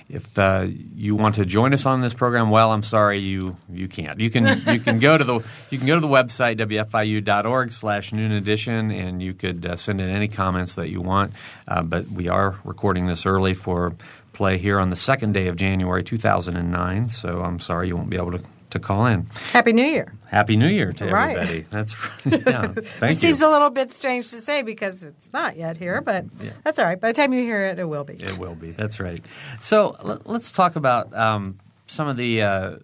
[0.08, 3.88] If uh, you want to join us on this program, well, I'm sorry you you
[3.88, 4.20] can't.
[4.20, 8.12] You can you can go to the you can go to the website wfiu.org slash
[8.12, 11.34] noon edition, and you could uh, send in any comments that you want.
[11.68, 13.94] Uh, but we are recording this early for
[14.40, 17.10] play here on the second day of January 2009.
[17.10, 19.26] So I'm sorry you won't be able to to call in.
[19.52, 20.14] Happy New Year.
[20.28, 21.36] Happy New Year to Right.
[21.36, 21.66] everybody.
[21.72, 21.92] That's
[22.26, 22.68] yeah.
[22.68, 23.14] Thank It you.
[23.16, 26.52] seems a little bit strange to say because it's not yet here, but Yeah.
[26.64, 27.02] that's all right.
[27.02, 28.14] By the time you hear it, it will be.
[28.14, 28.72] It will be.
[28.72, 29.22] That's right.
[29.60, 32.76] So let's talk about um, some of the uh,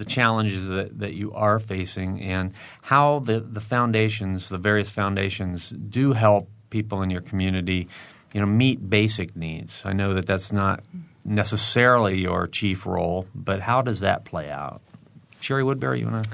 [0.00, 5.70] the challenges that, that you are facing and how the, the foundations, the various foundations,
[5.70, 7.88] do help people in your community,
[8.32, 9.82] you know, meet basic needs.
[9.84, 10.82] I know that that's not
[11.24, 14.80] necessarily your chief role, but how does that play out?
[15.40, 16.30] Sherry Woodbury, you want to?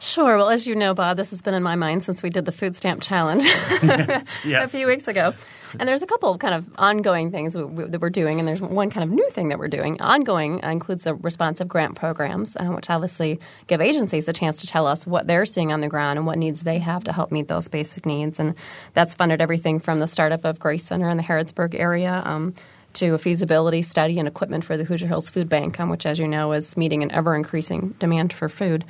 [0.00, 0.36] Sure.
[0.36, 2.52] Well, as you know, Bob, this has been in my mind since we did the
[2.52, 3.44] food stamp challenge
[3.82, 5.34] a few weeks ago.
[5.78, 8.46] And there's a couple of kind of ongoing things we- we- that we're doing, and
[8.48, 10.00] there's one kind of new thing that we're doing.
[10.00, 14.66] Ongoing uh, includes the responsive grant programs, uh, which obviously give agencies a chance to
[14.66, 17.32] tell us what they're seeing on the ground and what needs they have to help
[17.32, 18.38] meet those basic needs.
[18.38, 18.54] And
[18.92, 22.22] that's funded everything from the startup of Grace Center in the Harrodsburg area.
[22.24, 22.54] Um,
[22.94, 26.20] to a feasibility study and equipment for the Hoosier Hills Food Bank, um, which, as
[26.20, 28.84] you know, is meeting an ever increasing demand for food.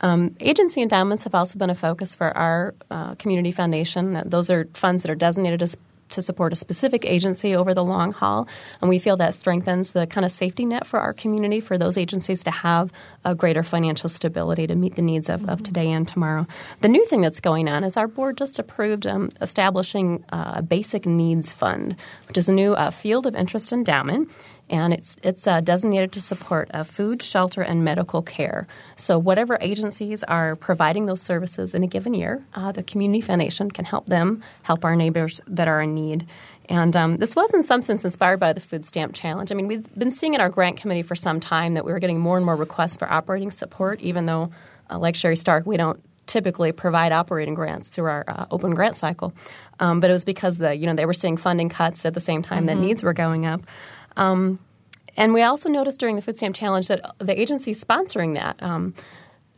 [0.00, 4.20] Um, agency endowments have also been a focus for our uh, community foundation.
[4.26, 5.76] Those are funds that are designated as
[6.14, 8.48] to support a specific agency over the long haul,
[8.80, 11.98] and we feel that strengthens the kind of safety net for our community for those
[11.98, 12.92] agencies to have
[13.24, 16.46] a greater financial stability to meet the needs of, of today and tomorrow.
[16.80, 20.62] The new thing that's going on is our board just approved um, establishing uh, a
[20.62, 21.96] basic needs fund,
[22.28, 24.30] which is a new uh, field of interest endowment
[24.70, 28.66] and it's it's uh, designated to support uh, food, shelter, and medical care.
[28.96, 33.70] So whatever agencies are providing those services in a given year, uh, the community foundation
[33.70, 36.26] can help them help our neighbors that are in need.
[36.68, 39.52] And um, this was, in some sense, inspired by the food stamp challenge.
[39.52, 41.98] I mean, we've been seeing in our grant committee for some time that we were
[41.98, 44.50] getting more and more requests for operating support, even though,
[44.90, 48.96] uh, like Sherry Stark, we don't typically provide operating grants through our uh, open grant
[48.96, 49.34] cycle.
[49.78, 52.20] Um, but it was because the you know they were seeing funding cuts at the
[52.20, 53.60] same time that needs were going up.
[54.16, 54.58] Um,
[55.16, 58.94] and we also noticed during the Food Stamp Challenge that the agencies sponsoring that um,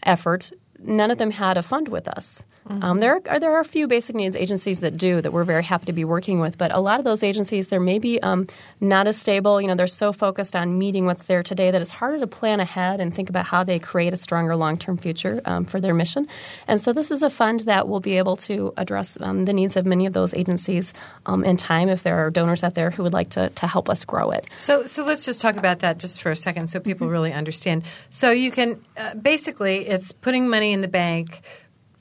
[0.02, 2.44] effort, none of them had a fund with us.
[2.68, 5.62] Um, there, are, there are a few basic needs agencies that do that we're very
[5.62, 8.48] happy to be working with, but a lot of those agencies, they're maybe um,
[8.80, 9.60] not as stable.
[9.60, 12.58] You know, they're so focused on meeting what's there today that it's harder to plan
[12.58, 16.26] ahead and think about how they create a stronger long-term future um, for their mission.
[16.66, 19.76] And so, this is a fund that will be able to address um, the needs
[19.76, 20.92] of many of those agencies
[21.26, 21.88] um, in time.
[21.88, 24.44] If there are donors out there who would like to, to help us grow it.
[24.56, 27.84] So, so let's just talk about that just for a second, so people really understand.
[28.10, 31.40] So, you can uh, basically, it's putting money in the bank.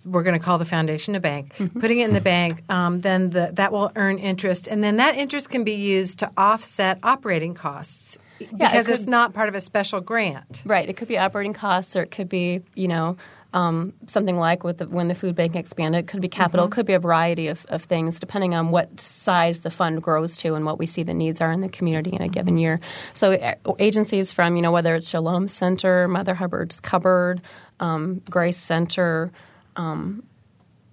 [0.05, 1.55] We're going to call the foundation a bank.
[1.79, 5.15] Putting it in the bank, um, then the, that will earn interest, and then that
[5.15, 9.61] interest can be used to offset operating costs because could- it's not part of a
[9.61, 10.61] special grant.
[10.63, 10.87] Right.
[10.87, 13.17] It could be operating costs, or it could be, you know,
[13.55, 16.03] um, something like with the, when the food bank expanded.
[16.03, 16.65] It could be capital.
[16.65, 20.35] It could be a variety of, of things, depending on what size the fund grows
[20.37, 22.81] to and what we see the needs are in the community in a given year.
[23.13, 27.41] So agencies from, you know, whether it's Shalom Center, Mother Hubbard's Cupboard,
[27.79, 29.31] um, Grace Center.
[29.75, 30.23] Um,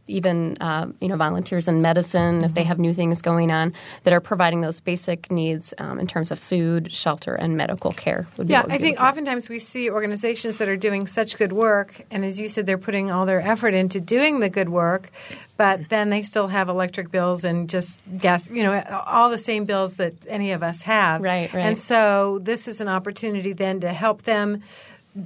[0.09, 4.13] even uh, you know volunteers in medicine if they have new things going on that
[4.13, 8.27] are providing those basic needs um, in terms of food, shelter, and medical care.
[8.37, 12.05] Would be Yeah, I think oftentimes we see organizations that are doing such good work,
[12.11, 15.11] and as you said, they're putting all their effort into doing the good work,
[15.57, 19.65] but then they still have electric bills and just gas, you know, all the same
[19.65, 21.23] bills that any of us have.
[21.23, 21.65] Right, right.
[21.65, 24.63] And so this is an opportunity then to help them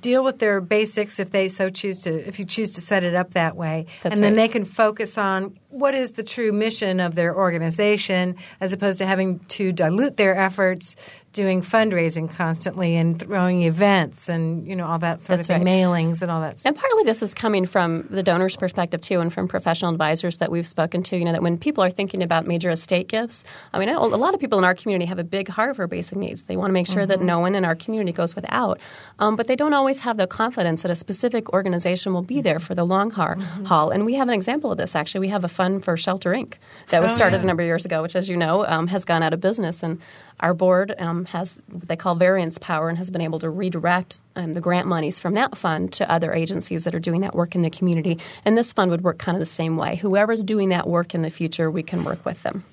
[0.01, 3.15] deal with their basics if they so choose to if you choose to set it
[3.15, 4.43] up that way That's and then right.
[4.43, 9.07] they can focus on what is the true mission of their organization as opposed to
[9.07, 10.97] having to dilute their efforts
[11.37, 15.65] doing fundraising constantly and throwing events and you know all that sort That's of thing,
[15.65, 15.77] right.
[15.77, 16.71] mailings and all that stuff.
[16.71, 20.51] And partly this is coming from the donor's perspective too, and from professional advisors that
[20.51, 21.17] we've spoken to.
[21.17, 24.35] You know that when people are thinking about major estate gifts, I mean, a lot
[24.35, 26.45] of people in our community have a big heart for basic needs.
[26.45, 28.81] They want to make sure that no one in our community goes without,
[29.19, 32.59] um, but they don't always have the confidence that a specific organization will be there
[32.59, 33.35] for the long haul.
[33.71, 33.91] haul.
[33.91, 35.21] And we have an example of this, actually.
[35.21, 36.55] We have a fund for Shelter Inc.
[36.89, 37.43] that was Oh, started yeah.
[37.45, 39.83] a number of years ago, which, as you know, um, has gone out of business.
[39.83, 40.01] And
[40.41, 44.21] our board um, has what they call variance power and has been able to redirect
[44.37, 47.55] um, the grant monies from that fund to other agencies that are doing that work
[47.55, 48.19] in the community.
[48.45, 49.97] And this fund would work kind of the same way.
[49.97, 52.65] Whoever's doing that work in the future, we can work with them.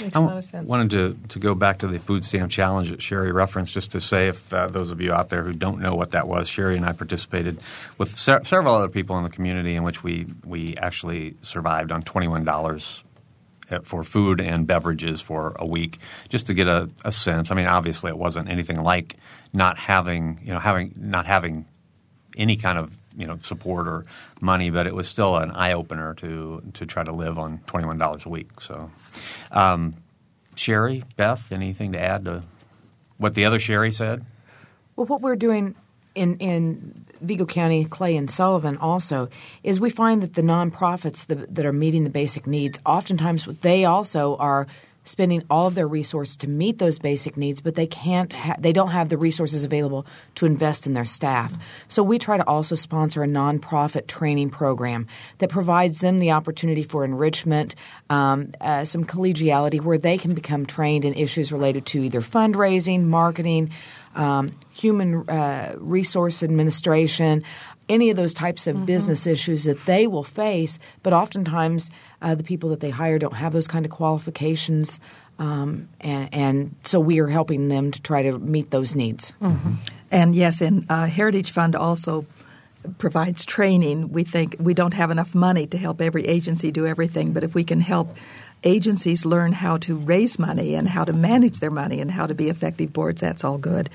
[0.00, 0.66] Makes I a w- lot of sense.
[0.66, 4.00] wanted to, to go back to the food stamp challenge that Sherry referenced, just to
[4.00, 6.78] say if uh, those of you out there who don't know what that was, Sherry
[6.78, 7.58] and I participated
[7.98, 12.02] with se- several other people in the community in which we, we actually survived on
[12.02, 13.04] $21 at-
[13.84, 15.98] for food and beverages for a week,
[16.28, 17.50] just to get a, a sense.
[17.50, 19.16] I mean, obviously, it wasn't anything like
[19.52, 21.66] not having you know having not having
[22.36, 24.04] any kind of you know support or
[24.40, 27.86] money, but it was still an eye opener to to try to live on twenty
[27.86, 28.60] one dollars a week.
[28.60, 28.90] So,
[29.50, 29.94] um,
[30.54, 32.42] Sherry, Beth, anything to add to
[33.18, 34.24] what the other Sherry said?
[34.96, 35.74] Well, what we're doing
[36.14, 39.28] in in Vigo County, Clay and Sullivan also
[39.62, 43.84] is we find that the nonprofits that, that are meeting the basic needs, oftentimes they
[43.84, 44.66] also are
[45.04, 48.32] spending all of their resources to meet those basic needs, but they can't.
[48.32, 50.06] Ha- they don't have the resources available
[50.36, 51.52] to invest in their staff.
[51.88, 55.06] So we try to also sponsor a nonprofit training program
[55.38, 57.74] that provides them the opportunity for enrichment,
[58.10, 63.04] um, uh, some collegiality, where they can become trained in issues related to either fundraising,
[63.04, 63.70] marketing
[64.14, 67.42] um, human uh, resource administration,
[67.88, 70.78] any of those types of business issues that they will face.
[71.02, 71.90] But oftentimes,
[72.20, 75.00] uh, the people that they hire don't have those kind of qualifications.
[75.38, 79.34] Um, and, and so we are helping them to try to meet those needs.
[80.10, 82.26] And yes, and uh, Heritage Fund also
[82.98, 84.12] provides training.
[84.12, 87.54] We think we don't have enough money to help every agency do everything, but if
[87.54, 88.16] we can help
[88.64, 92.34] agencies learn how to raise money and how to manage their money and how to
[92.34, 93.90] be effective boards, that's all good.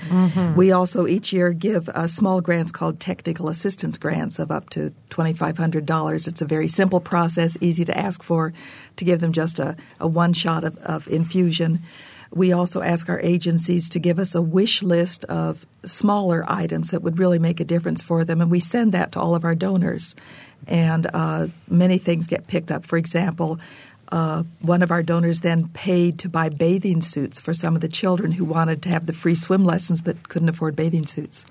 [0.55, 4.93] We also each year give uh, small grants called technical assistance grants of up to
[5.09, 6.27] $2,500.
[6.27, 8.53] It's a very simple process, easy to ask for,
[8.97, 11.83] to give them just a, a one shot of, of infusion.
[12.31, 17.01] We also ask our agencies to give us a wish list of smaller items that
[17.01, 19.55] would really make a difference for them, and we send that to all of our
[19.55, 20.15] donors.
[20.67, 22.85] And uh, many things get picked up.
[22.85, 23.59] For example,
[24.11, 27.87] uh, one of our donors then paid to buy bathing suits for some of the
[27.87, 31.45] children who wanted to have the free swim lessons but couldn't afford bathing suits.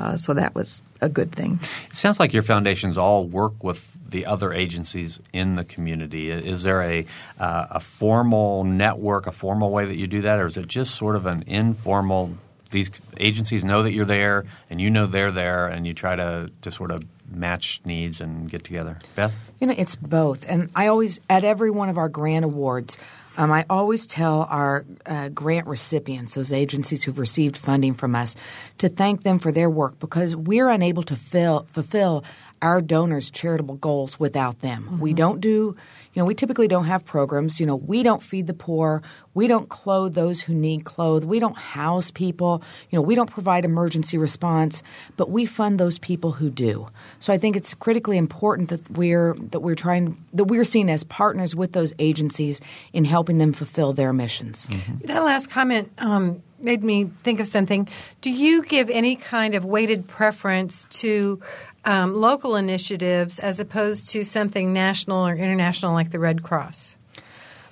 [0.00, 1.60] Uh, so that was a good thing.
[1.90, 6.30] It sounds like your foundations all work with the other agencies in the community.
[6.30, 7.06] Is there a
[7.40, 10.94] uh, a formal network, a formal way that you do that, or is it just
[10.94, 12.36] sort of an informal?
[12.72, 16.50] These agencies know that you're there, and you know they're there, and you try to
[16.62, 18.98] to sort of match needs and get together.
[19.14, 20.44] Beth, You know, it's both.
[20.48, 22.98] And I always, at every one of our grant awards,
[23.36, 28.36] um, I always tell our uh, grant recipients, those agencies who've received funding from us,
[28.78, 32.24] to thank them for their work because we're unable to fill, fulfill
[32.60, 35.00] our donors' charitable goals without them.
[35.00, 35.76] We don't do,
[36.14, 37.58] you know, we typically don't have programs.
[37.58, 39.02] You know, we don't feed the poor.
[39.34, 41.24] We don't clothe those who need clothes.
[41.24, 42.62] We don't house people.
[42.90, 44.82] You know, we don't provide emergency response,
[45.16, 46.86] but we fund those people who do.
[47.18, 51.02] So I think it's critically important that we're that we're trying that we're seen as
[51.04, 52.60] partners with those agencies
[52.92, 54.68] in helping them fulfill their missions.
[55.04, 57.88] That last comment um, made me think of something.
[58.20, 61.40] Do you give any kind of weighted preference to
[61.84, 66.96] um, local initiatives as opposed to something national or international like the Red Cross?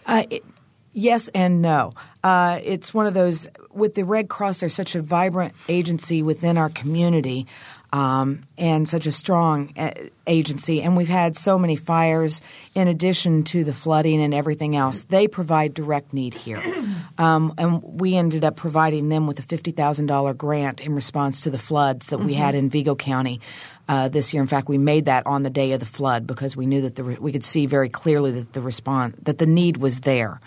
[0.06, 0.44] Uh, it,
[0.92, 1.94] yes and no.
[2.22, 4.60] Uh, it's one of those with the Red Cross.
[4.60, 7.46] They're such a vibrant agency within our community.
[7.92, 9.90] Um, and such a strong uh,
[10.24, 12.40] agency, and we've had so many fires
[12.76, 15.02] in addition to the flooding and everything else.
[15.02, 16.62] They provide direct need here,
[17.18, 21.40] um, and we ended up providing them with a fifty thousand dollar grant in response
[21.40, 23.40] to the floods that we had in Vigo County
[23.88, 24.40] uh, this year.
[24.40, 26.94] In fact, we made that on the day of the flood because we knew that
[26.94, 30.40] the re- we could see very clearly that the response that the need was there.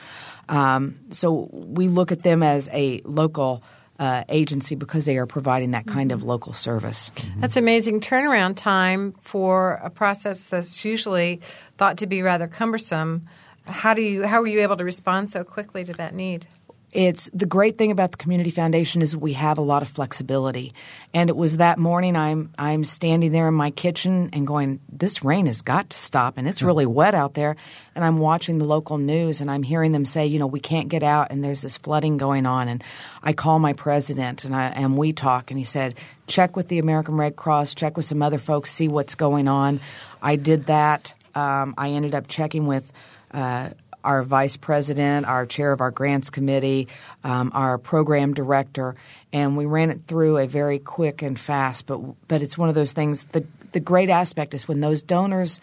[0.48, 3.64] Um, so we look at them as a local
[4.04, 7.10] uh, agency because they are providing that kind of local service.
[7.38, 11.40] That's amazing turnaround time for a process that's usually
[11.78, 13.26] thought to be rather cumbersome.
[13.66, 16.48] How do you how were you able to respond so quickly to that need?
[16.94, 20.76] It's the great thing about the community foundation is we have a lot of flexibility.
[21.12, 25.24] And it was that morning I'm I'm standing there in my kitchen and going, This
[25.24, 27.56] rain has got to stop and it's really wet out there
[27.96, 30.88] and I'm watching the local news and I'm hearing them say, you know, we can't
[30.88, 32.84] get out and there's this flooding going on and
[33.24, 35.96] I call my president and I and we talk and he said,
[36.28, 39.80] Check with the American Red Cross, check with some other folks, see what's going on.
[40.22, 41.16] I did that.
[41.34, 42.94] Um, I ended up checking with
[43.32, 43.72] uh,
[44.04, 46.88] our vice president, our chair of our grants committee,
[47.24, 48.96] um, our program director,
[49.32, 51.86] and we ran it through a very quick and fast.
[51.86, 53.24] But but it's one of those things.
[53.26, 55.60] The the great aspect is when those donors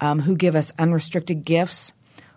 [0.00, 1.92] um, who give us unrestricted gifts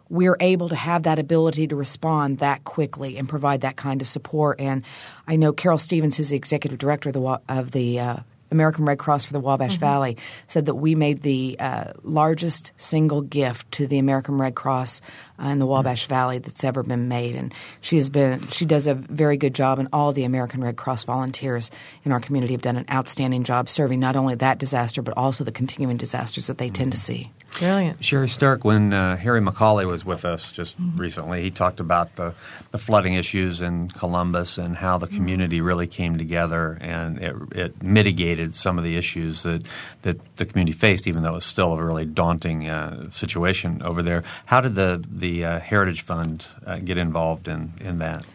[0.09, 4.07] we're able to have that ability to respond that quickly and provide that kind of
[4.07, 4.59] support.
[4.59, 4.83] And
[5.27, 8.17] I know Carol Stevens, who's the executive director of the, of the uh,
[8.51, 9.79] American Red Cross for the Wabash mm-hmm.
[9.79, 10.17] Valley
[10.47, 15.01] said that we made the uh, largest single gift to the American Red Cross
[15.39, 16.13] uh, in the Wabash mm-hmm.
[16.13, 19.79] Valley that's ever been made, and she has been she does a very good job,
[19.79, 21.71] and all the American Red Cross volunteers
[22.03, 25.43] in our community have done an outstanding job serving not only that disaster but also
[25.43, 26.73] the continuing disasters that they mm-hmm.
[26.73, 27.31] tend to see.
[27.51, 28.03] Brilliant.
[28.05, 30.97] Sherry Stark, when uh, Harry McCawley was with us just mm-hmm.
[30.97, 32.35] recently, he talked about the,
[32.71, 37.81] the flooding issues in Columbus and how the community really came together and it, it
[37.81, 39.65] mitigated some of the issues that,
[40.03, 44.03] that the community faced, even though it was still a really daunting uh, situation over
[44.03, 44.23] there.
[44.45, 48.25] How did the, the uh, Heritage Fund uh, get involved in, in that?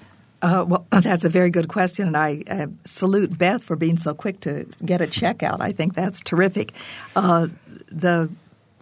[0.42, 4.12] Uh, well, that's a very good question, and I uh, salute Beth for being so
[4.12, 5.60] quick to get a check out.
[5.60, 6.72] I think that's terrific.
[7.14, 7.46] Uh,
[7.88, 8.28] the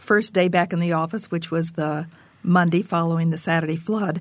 [0.00, 2.06] first day back in the office, which was the
[2.42, 4.20] Monday following the Saturday flood,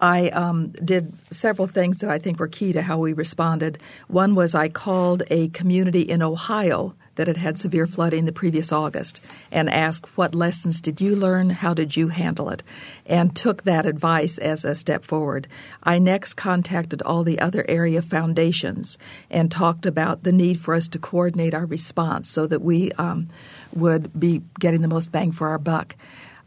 [0.00, 3.78] I um, did several things that I think were key to how we responded.
[4.08, 8.72] One was I called a community in Ohio that had had severe flooding the previous
[8.72, 9.22] August
[9.52, 11.50] and asked, What lessons did you learn?
[11.50, 12.62] How did you handle it?
[13.04, 15.46] And took that advice as a step forward.
[15.82, 18.96] I next contacted all the other area foundations
[19.30, 23.28] and talked about the need for us to coordinate our response so that we um,
[23.74, 25.96] would be getting the most bang for our buck.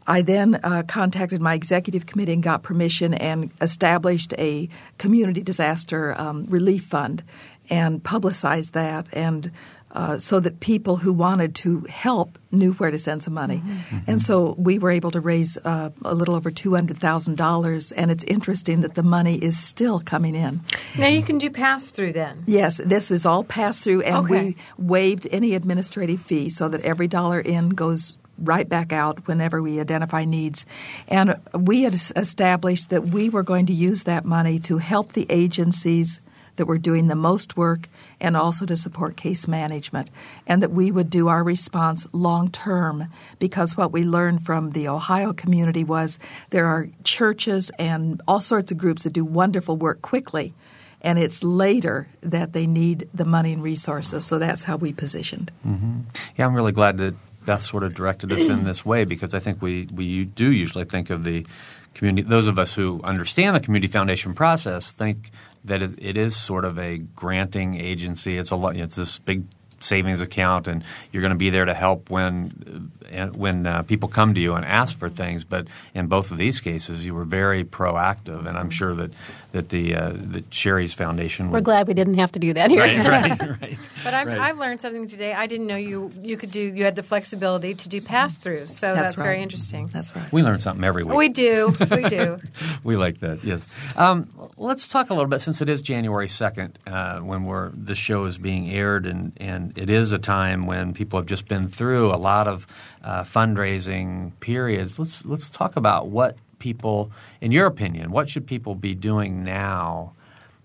[0.06, 4.68] I then uh, contacted my executive committee and got permission and established a
[4.98, 7.22] community disaster um, relief fund
[7.70, 9.50] and publicized that and
[9.94, 13.58] uh, so that people who wanted to help knew where to send some money.
[13.58, 13.70] Mm-hmm.
[13.70, 14.10] mm-hmm.
[14.10, 17.92] And so we were able to raise uh, a little over $200,000.
[17.96, 20.60] And it's interesting that the money is still coming in.
[20.98, 22.42] Now you can do pass through then?
[22.46, 24.44] Yes, this is all pass through, and okay.
[24.46, 29.62] we waived any administrative fee so that every dollar in goes right back out whenever
[29.62, 30.66] we identify needs.
[31.08, 35.26] And we had established that we were going to use that money to help the
[35.30, 36.20] agencies
[36.56, 37.88] that were doing the most work
[38.20, 40.10] and also to support case management,
[40.46, 44.88] and that we would do our response long term because what we learned from the
[44.88, 46.18] Ohio community was
[46.50, 50.54] there are churches and all sorts of groups that do wonderful work quickly.
[51.00, 54.24] And it's later that they need the money and resources.
[54.24, 55.52] So that's how we positioned.
[55.66, 56.00] Mm-hmm.
[56.36, 57.14] Yeah, I'm really glad that
[57.44, 60.84] Beth sort of directed us in this way because I think we, we do usually
[60.84, 61.46] think of the
[61.94, 62.28] community.
[62.28, 65.30] Those of us who understand the community foundation process think
[65.64, 68.36] that it is sort of a granting agency.
[68.36, 69.44] It's a it's this big
[69.80, 70.82] savings account, and
[71.12, 72.90] you're going to be there to help when
[73.34, 75.44] when uh, people come to you and ask for things.
[75.44, 79.12] But in both of these cases, you were very proactive, and I'm sure that
[79.54, 81.52] that the uh, the Sherry's Foundation.
[81.52, 82.82] We're glad we didn't have to do that here.
[82.82, 83.78] Right, right, right.
[84.02, 84.38] But I've, right.
[84.38, 85.32] I've, learned something today.
[85.32, 88.66] I didn't know you you could do you had the flexibility to do pass through.
[88.66, 89.24] So that's, that's right.
[89.24, 89.86] very interesting.
[89.86, 90.30] That's right.
[90.32, 91.16] We learn something every week.
[91.16, 91.72] We do.
[91.88, 92.40] We do.
[92.84, 93.44] we like that.
[93.44, 93.64] Yes.
[93.96, 97.94] Um, let's talk a little bit since it is January second uh, when we're the
[97.94, 101.68] show is being aired, and and it is a time when people have just been
[101.68, 102.66] through a lot of
[103.04, 104.98] uh, fundraising periods.
[104.98, 107.12] Let's let's talk about what people,
[107.42, 110.14] in your opinion, what should people be doing now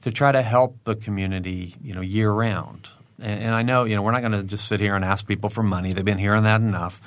[0.04, 2.88] to try to help the community, you know, year round?
[3.22, 5.28] And, and I know, you know, we're not going to just sit here and ask
[5.28, 5.92] people for money.
[5.92, 7.02] They've been hearing that enough.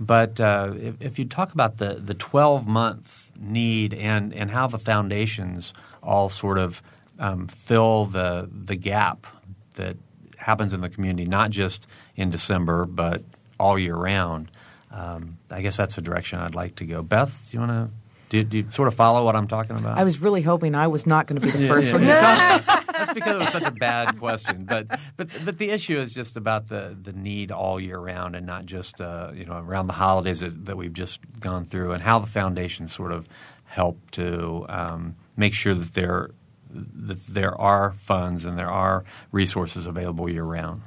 [0.00, 4.66] But uh, if, if, you talk about the the 12 month need and and how
[4.66, 6.82] the foundations all sort of
[7.18, 9.26] um, fill the the gap
[9.74, 9.98] that
[10.38, 11.86] happens in the community, not just
[12.16, 13.22] in December, but
[13.58, 14.50] all year round.
[14.90, 17.02] Um, I guess that's the direction I'd like to go.
[17.02, 17.99] Beth, do you want to?
[18.30, 19.98] Do, do, you sort of follow what I'm talking about?
[19.98, 22.04] I was really hoping I was not going to be the first one.
[22.06, 24.64] That's because it was such a bad question.
[24.64, 28.46] But but but the issue is just about the, the need all year round and
[28.46, 32.02] not just uh, you know around the holidays that, that, we've just gone through and
[32.02, 33.28] how the foundation sort of
[33.64, 36.30] help to um, make sure that they're
[36.72, 40.82] that there are funds and there are resources available year round?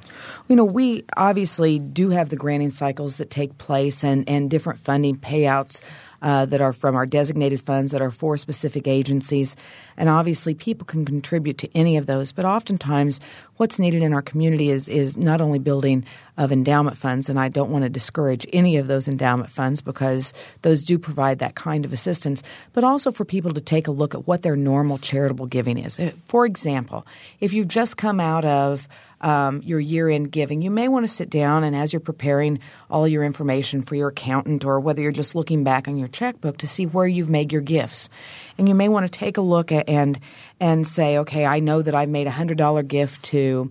[0.48, 4.80] You know, we obviously do have the granting cycles that take place and, and different
[4.80, 5.82] funding payouts
[6.24, 9.54] uh, that are from our designated funds that are for specific agencies.
[9.98, 12.32] And obviously, people can contribute to any of those.
[12.32, 13.20] But oftentimes,
[13.58, 16.02] what's needed in our community is, is not only building
[16.38, 20.32] of endowment funds, and I don't want to discourage any of those endowment funds because
[20.62, 24.14] those do provide that kind of assistance, but also for people to take a look
[24.14, 26.00] at what their normal charitable giving is.
[26.24, 27.06] For example,
[27.40, 28.88] if you've just come out of
[29.24, 32.60] um, your year end giving, you may want to sit down and as you're preparing
[32.90, 36.58] all your information for your accountant or whether you're just looking back on your checkbook
[36.58, 38.10] to see where you've made your gifts.
[38.58, 40.20] And you may want to take a look at and
[40.60, 43.70] and say, okay, I know that I made a hundred dollar gift to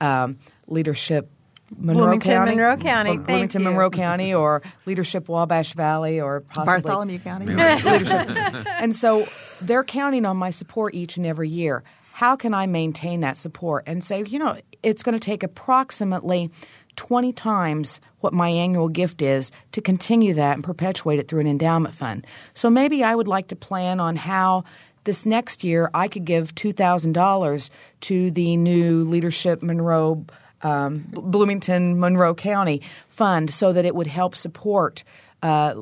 [0.00, 1.30] um, leadership
[1.76, 3.10] Monroe Bloomington, County, Monroe County.
[3.10, 3.68] or Thank Bloomington, you.
[3.68, 7.46] Monroe County, or Leadership Wabash Valley, or possibly Bartholomew County.
[7.46, 8.28] leadership.
[8.80, 9.26] and so
[9.60, 11.82] they're counting on my support each and every year.
[12.14, 16.48] How can I maintain that support and say, you know, it's going to take approximately
[16.94, 21.48] 20 times what my annual gift is to continue that and perpetuate it through an
[21.48, 22.24] endowment fund.
[22.54, 24.62] So maybe I would like to plan on how
[25.02, 27.70] this next year I could give $2,000
[28.02, 30.24] to the new Leadership Monroe
[30.62, 35.02] um, Bloomington Monroe County fund so that it would help support
[35.42, 35.74] uh,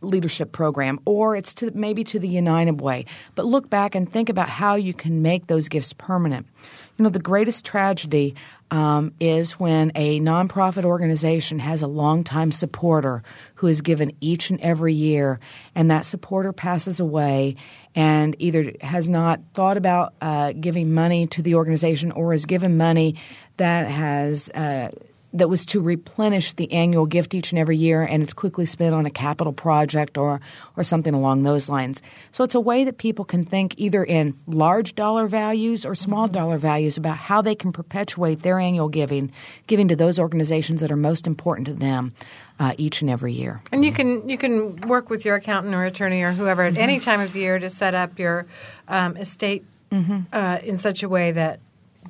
[0.00, 3.04] leadership program or it's to maybe to the United Way.
[3.34, 6.46] But look back and think about how you can make those gifts permanent.
[6.96, 8.34] You know, the greatest tragedy
[8.70, 13.22] um, is when a nonprofit organization has a longtime supporter
[13.54, 15.40] who is given each and every year,
[15.74, 17.56] and that supporter passes away
[17.94, 22.76] and either has not thought about uh, giving money to the organization or has given
[22.76, 23.14] money
[23.56, 24.90] that has uh,
[25.32, 28.94] that was to replenish the annual gift each and every year, and it's quickly spent
[28.94, 30.40] on a capital project or
[30.76, 32.02] or something along those lines.
[32.32, 36.28] So it's a way that people can think either in large dollar values or small
[36.28, 39.30] dollar values about how they can perpetuate their annual giving,
[39.66, 42.14] giving to those organizations that are most important to them
[42.58, 43.62] uh, each and every year.
[43.70, 47.00] And you can you can work with your accountant or attorney or whoever at any
[47.00, 48.46] time of year to set up your
[48.88, 49.64] um, estate
[50.32, 51.60] uh, in such a way that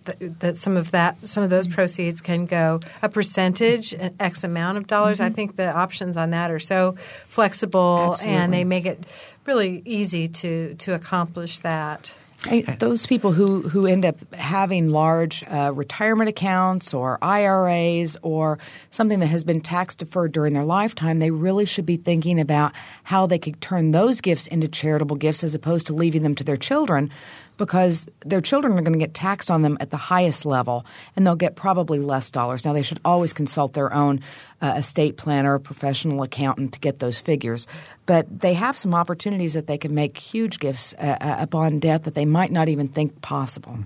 [0.05, 1.75] that that some of that some of those mm-hmm.
[1.75, 5.21] proceeds can go a percentage an x amount of dollars.
[5.21, 5.35] I mm-hmm.
[5.35, 6.97] think the options on that are so
[7.29, 9.05] flexible and they make it
[9.47, 12.15] really easy to to accomplish that.
[12.45, 18.61] I- Those people who, who end up having large uh, retirement accounts or IRAs or
[18.91, 22.73] something that has been tax deferred during their lifetime, they really should be thinking about
[23.03, 26.45] how they could turn those gifts into charitable gifts as opposed to leaving them to
[26.45, 27.11] their children
[27.59, 31.27] because their children are going to get taxed on them at the highest level and
[31.27, 32.65] they'll get probably less dollars.
[32.65, 34.21] Now, they should always consult their own
[34.61, 37.67] uh, estate planner or professional accountant to get those figures.
[38.07, 42.05] But they have some opportunities that they can make huge gifts uh, uh, upon death
[42.05, 43.79] that they might not even think possible.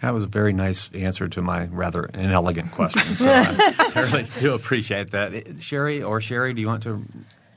[0.00, 3.16] That was a very nice answer to my rather inelegant question.
[3.16, 5.62] So I, I really do appreciate that.
[5.62, 7.04] Sherry or Sherry, do you want to?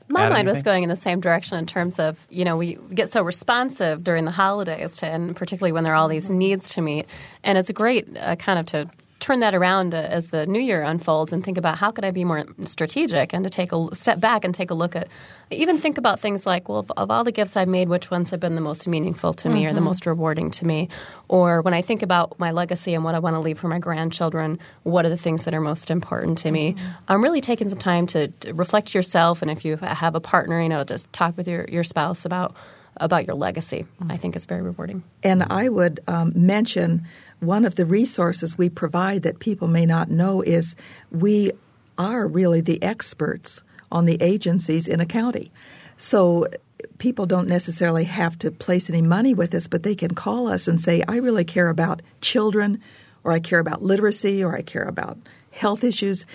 [0.07, 3.11] My mind was going in the same direction in terms of, you know, we get
[3.11, 6.81] so responsive during the holidays, to, and particularly when there are all these needs to
[6.81, 7.07] meet.
[7.43, 8.89] And it's great uh, kind of to
[9.25, 12.11] turn that around uh, as the new year unfolds and think about how could I
[12.11, 15.07] be more strategic and to take a step back and take a look at,
[15.49, 18.39] even think about things like, well, of, all the gifts I've made, which ones have
[18.39, 20.89] been the most meaningful to me or the most rewarding to me?
[21.27, 23.79] Or when I think about my legacy and what I want to leave for my
[23.79, 26.75] grandchildren, what are the things that are most important to me?
[27.07, 30.61] I'm really taking some time to, to reflect yourself, and if you have a partner,
[30.61, 32.55] you know, just talk with your, your spouse about
[32.97, 33.85] about your legacy.
[34.09, 35.03] I think it's very rewarding.
[35.21, 37.05] And I would um, mention
[37.45, 40.75] one of the resources we provide that people may not know is
[41.11, 41.51] we
[41.97, 45.51] are really the experts on the agencies in a county.
[45.97, 46.47] So
[46.97, 50.67] people don't necessarily have to place any money with us, but they can call us
[50.67, 52.81] and say, I really care about children,
[53.23, 55.17] or I care about literacy, or I care about
[55.51, 56.25] health issues.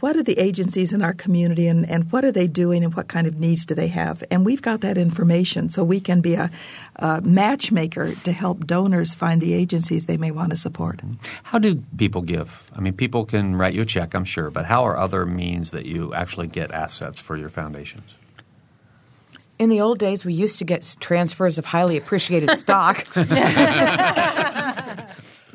[0.00, 3.08] What are the agencies in our community and, and what are they doing and what
[3.08, 4.24] kind of needs do they have?
[4.30, 6.50] And we've got that information so we can be a,
[6.96, 11.00] a matchmaker to help donors find the agencies they may want to support.
[11.44, 12.64] How do people give?
[12.74, 15.70] I mean, people can write you a check, I'm sure, but how are other means
[15.70, 18.14] that you actually get assets for your foundations?
[19.58, 23.06] In the old days, we used to get transfers of highly appreciated stock.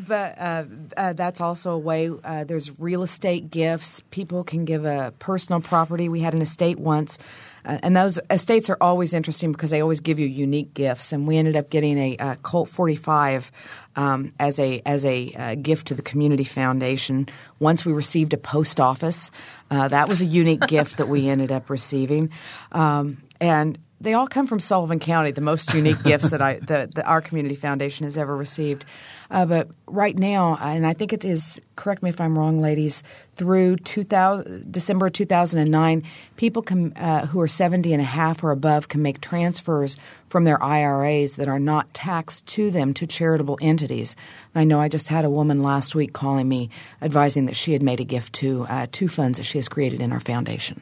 [0.08, 0.64] but uh,
[0.98, 2.10] uh, that's also a way.
[2.24, 4.02] Uh, there's real estate gifts.
[4.12, 6.10] People can give a personal property.
[6.10, 7.18] We had an estate once,
[7.66, 11.12] uh, and those estates are always interesting because they always give you unique gifts.
[11.12, 13.52] And we ended up getting a, uh Colt 45
[13.96, 17.28] um, as a as a uh, gift to the community foundation.
[17.60, 19.32] Once we received a post office.
[19.70, 22.30] Uh, that was a unique gift that we ended up receiving,
[22.74, 26.96] um, and they all come from Sullivan County, the most unique gifts that I that,
[26.96, 28.86] that our community foundation has ever received.
[29.30, 33.02] Uh, but right now, and I think it is correct me if I'm wrong, ladies.
[33.36, 36.04] Through 2000, December 2009,
[36.36, 39.96] people can, uh, who are 70 and a half or above can make transfers
[40.28, 44.18] from their IRAs that are not taxed to them to charitable entities.
[44.54, 46.70] And I know I just had a woman last week calling me
[47.02, 50.02] advising that she had made a gift to uh, two funds that she has created
[50.02, 50.82] in our foundation.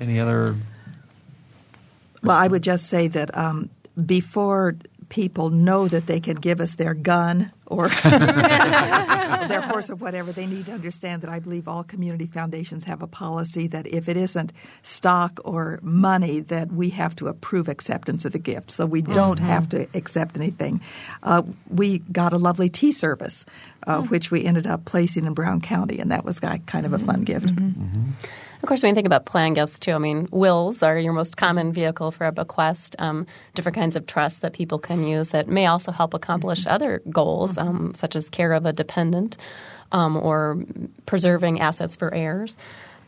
[0.00, 0.54] Any other?
[2.28, 3.70] Well, I would just say that um,
[4.04, 4.76] before
[5.08, 7.88] people know that they can give us their gun or
[9.48, 13.00] their horse or whatever, they need to understand that I believe all community foundations have
[13.00, 14.52] a policy that if it isn't
[14.82, 18.70] stock or money, that we have to approve acceptance of the gift.
[18.70, 20.82] So we don't have to accept anything.
[21.22, 23.46] Uh, we got a lovely tea service,
[23.86, 26.98] uh, which we ended up placing in Brown County, and that was kind of a
[26.98, 27.50] fun gift.
[28.60, 31.36] Of course, when you think about plan gifts too, I mean, wills are your most
[31.36, 32.96] common vehicle for a bequest.
[32.98, 37.00] Um, different kinds of trusts that people can use that may also help accomplish other
[37.08, 39.36] goals, um, such as care of a dependent
[39.92, 40.64] um, or
[41.06, 42.56] preserving assets for heirs.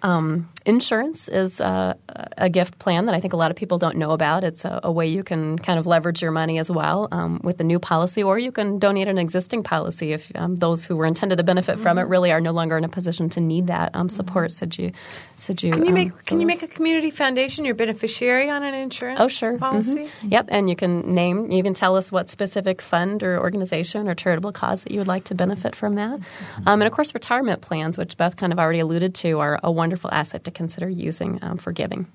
[0.03, 1.95] Um, insurance is uh,
[2.37, 4.45] a gift plan that I think a lot of people don't know about.
[4.45, 7.59] It's a, a way you can kind of leverage your money as well um, with
[7.59, 11.07] the new policy, or you can donate an existing policy if um, those who were
[11.07, 13.95] intended to benefit from it really are no longer in a position to need that
[13.95, 14.53] um, support.
[14.53, 14.93] Should you,
[15.39, 15.73] should you?
[15.73, 19.21] Can you um, make Can you make a community foundation your beneficiary on an insurance
[19.21, 19.59] Oh, sure.
[19.59, 20.09] policy?
[20.23, 20.33] Mhm.
[20.33, 24.15] Yep, and you can name, you can tell us what specific fund or organization or
[24.15, 26.21] charitable cause that you would like to benefit from that.
[26.67, 29.71] Um, and of course, retirement plans, which Beth kind of already alluded to, are a
[29.91, 32.07] wonderful asset to consider using um, for giving.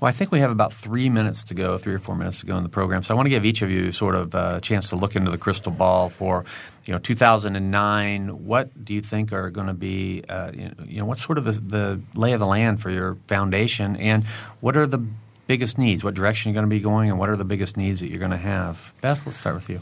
[0.00, 2.46] Well, I think we have about three minutes to go, three or four minutes to
[2.46, 3.04] go in the program.
[3.04, 5.30] So I want to give each of you sort of a chance to look into
[5.30, 6.44] the crystal ball for,
[6.84, 8.44] you know, 2009.
[8.44, 11.44] What do you think are going to be, uh, you know- you what's sort of
[11.44, 14.24] the, the lay of the land for your foundation, and
[14.60, 14.98] what are the
[15.46, 16.02] biggest needs?
[16.02, 18.10] What direction are you're going to be going, and what are the biggest needs that
[18.10, 18.92] you're going to have?
[19.00, 19.80] Beth, let's start with you.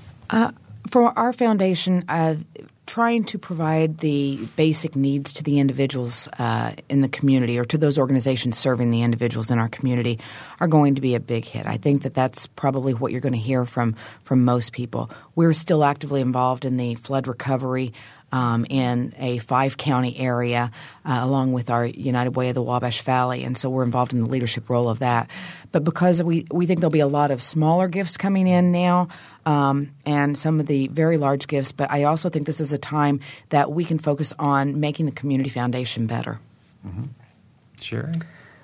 [0.91, 2.37] For our foundation, uh,
[2.91, 7.79] trying to provide the basic needs to the individuals uh, in the community or to
[7.79, 10.19] those organizations serving the individuals in our community
[10.59, 11.69] are going to be a big hit.
[11.69, 15.09] I think that that's probably what you're going to hear from from most people.
[15.37, 17.93] We're still actively involved in the flood recovery.
[18.33, 20.71] Um, in a five county area,
[21.05, 24.23] uh, along with our United Way of the Wabash Valley, and so we're involved in
[24.23, 25.29] the leadership role of that.
[25.73, 29.09] But because we we think there'll be a lot of smaller gifts coming in now,
[29.47, 31.73] um, and some of the very large gifts.
[31.73, 33.19] But I also think this is a time
[33.49, 36.39] that we can focus on making the community foundation better.
[37.81, 38.13] Sherry?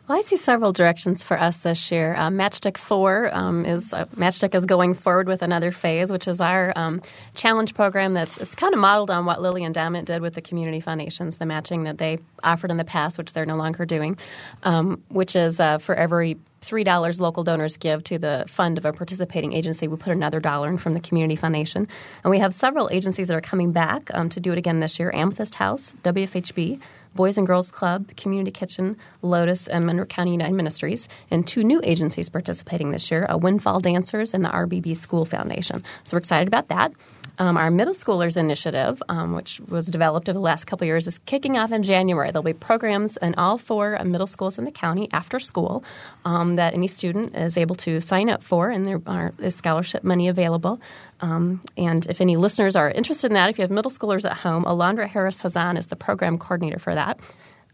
[0.09, 2.15] Well, I see several directions for us this year.
[2.15, 6.41] Um, Matchstick Four um, is uh, Matchstick is going forward with another phase, which is
[6.41, 7.03] our um,
[7.35, 8.15] challenge program.
[8.15, 11.47] That's it's kind of modeled on what Lilly Endowment did with the community foundations, the
[11.47, 14.17] matching that they offered in the past, which they're no longer doing.
[14.63, 18.85] Um, which is uh, for every three dollars local donors give to the fund of
[18.85, 21.89] a participating agency, we put another dollar in from the community foundation,
[22.23, 25.01] and we have several agencies that are coming back um, to do it again this
[25.01, 26.81] year: Amethyst House, WFHB.
[27.17, 31.81] Boys and Girls Club, Community Kitchen, Lotus, and Monroe County United Ministries, and two new
[31.83, 35.83] agencies participating this year: a Windfall Dancers and the RBB School Foundation.
[36.05, 36.93] So we're excited about that.
[37.39, 41.19] Um, our middle schoolers initiative, um, which was developed over the last couple years, is
[41.21, 42.31] kicking off in January.
[42.31, 45.85] There'll be programs in all four uh, middle schools in the county after school
[46.25, 50.05] um, that any student is able to sign up for, and there are, is scholarship
[50.05, 50.81] money available.
[51.21, 54.39] Um, and if any listeners are interested in that, if you have middle schoolers at
[54.39, 57.19] home, Alondra Harris Hazan is the program coordinator for that.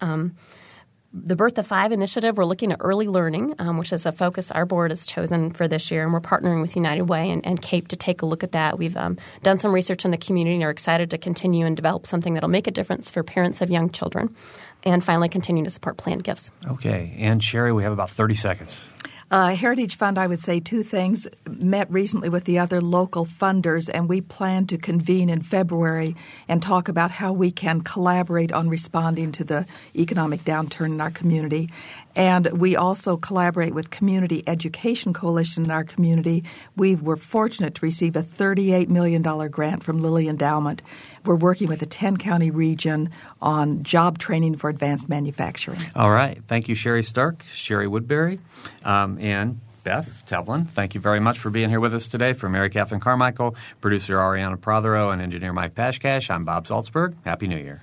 [0.01, 0.37] Um,
[1.15, 4.51] the Birth of Five initiative, we're looking at early learning, um, which is a focus
[4.51, 7.61] our board has chosen for this year, and we're partnering with United Way and, and
[7.61, 8.79] CAPE to take a look at that.
[8.79, 12.07] We've um, done some research in the community and are excited to continue and develop
[12.07, 14.35] something that'll make a difference for parents of young children.
[14.85, 16.51] And finally, continue to support planned gifts.
[16.67, 17.15] Okay.
[17.19, 18.83] And Sherry, we have about 30 seconds.
[19.33, 21.27] Uh, Heritage Fund, I would say two things.
[21.49, 26.15] Met recently with the other local funders, and we plan to convene in February
[26.49, 29.65] and talk about how we can collaborate on responding to the
[29.97, 31.71] economic downturn in our community.
[32.15, 36.45] And we also collaborate with Community Education Coalition in our community.
[36.77, 40.83] We were fortunate to receive a $38 million grant from Lilly Endowment.
[41.25, 43.11] We're working with the 10 county region
[43.41, 45.81] on job training for advanced manufacturing.
[45.95, 46.43] All right.
[46.47, 48.41] Thank you, Sherry Stark, Sherry Woodbury,
[48.85, 50.69] um, and Beth Tevlin.
[50.69, 52.33] Thank you very much for being here with us today.
[52.33, 57.15] For Mary Catherine Carmichael, producer Ariana Prothero, and engineer Mike Pashkash, I'm Bob Zaltsberg.
[57.25, 57.83] Happy New Year.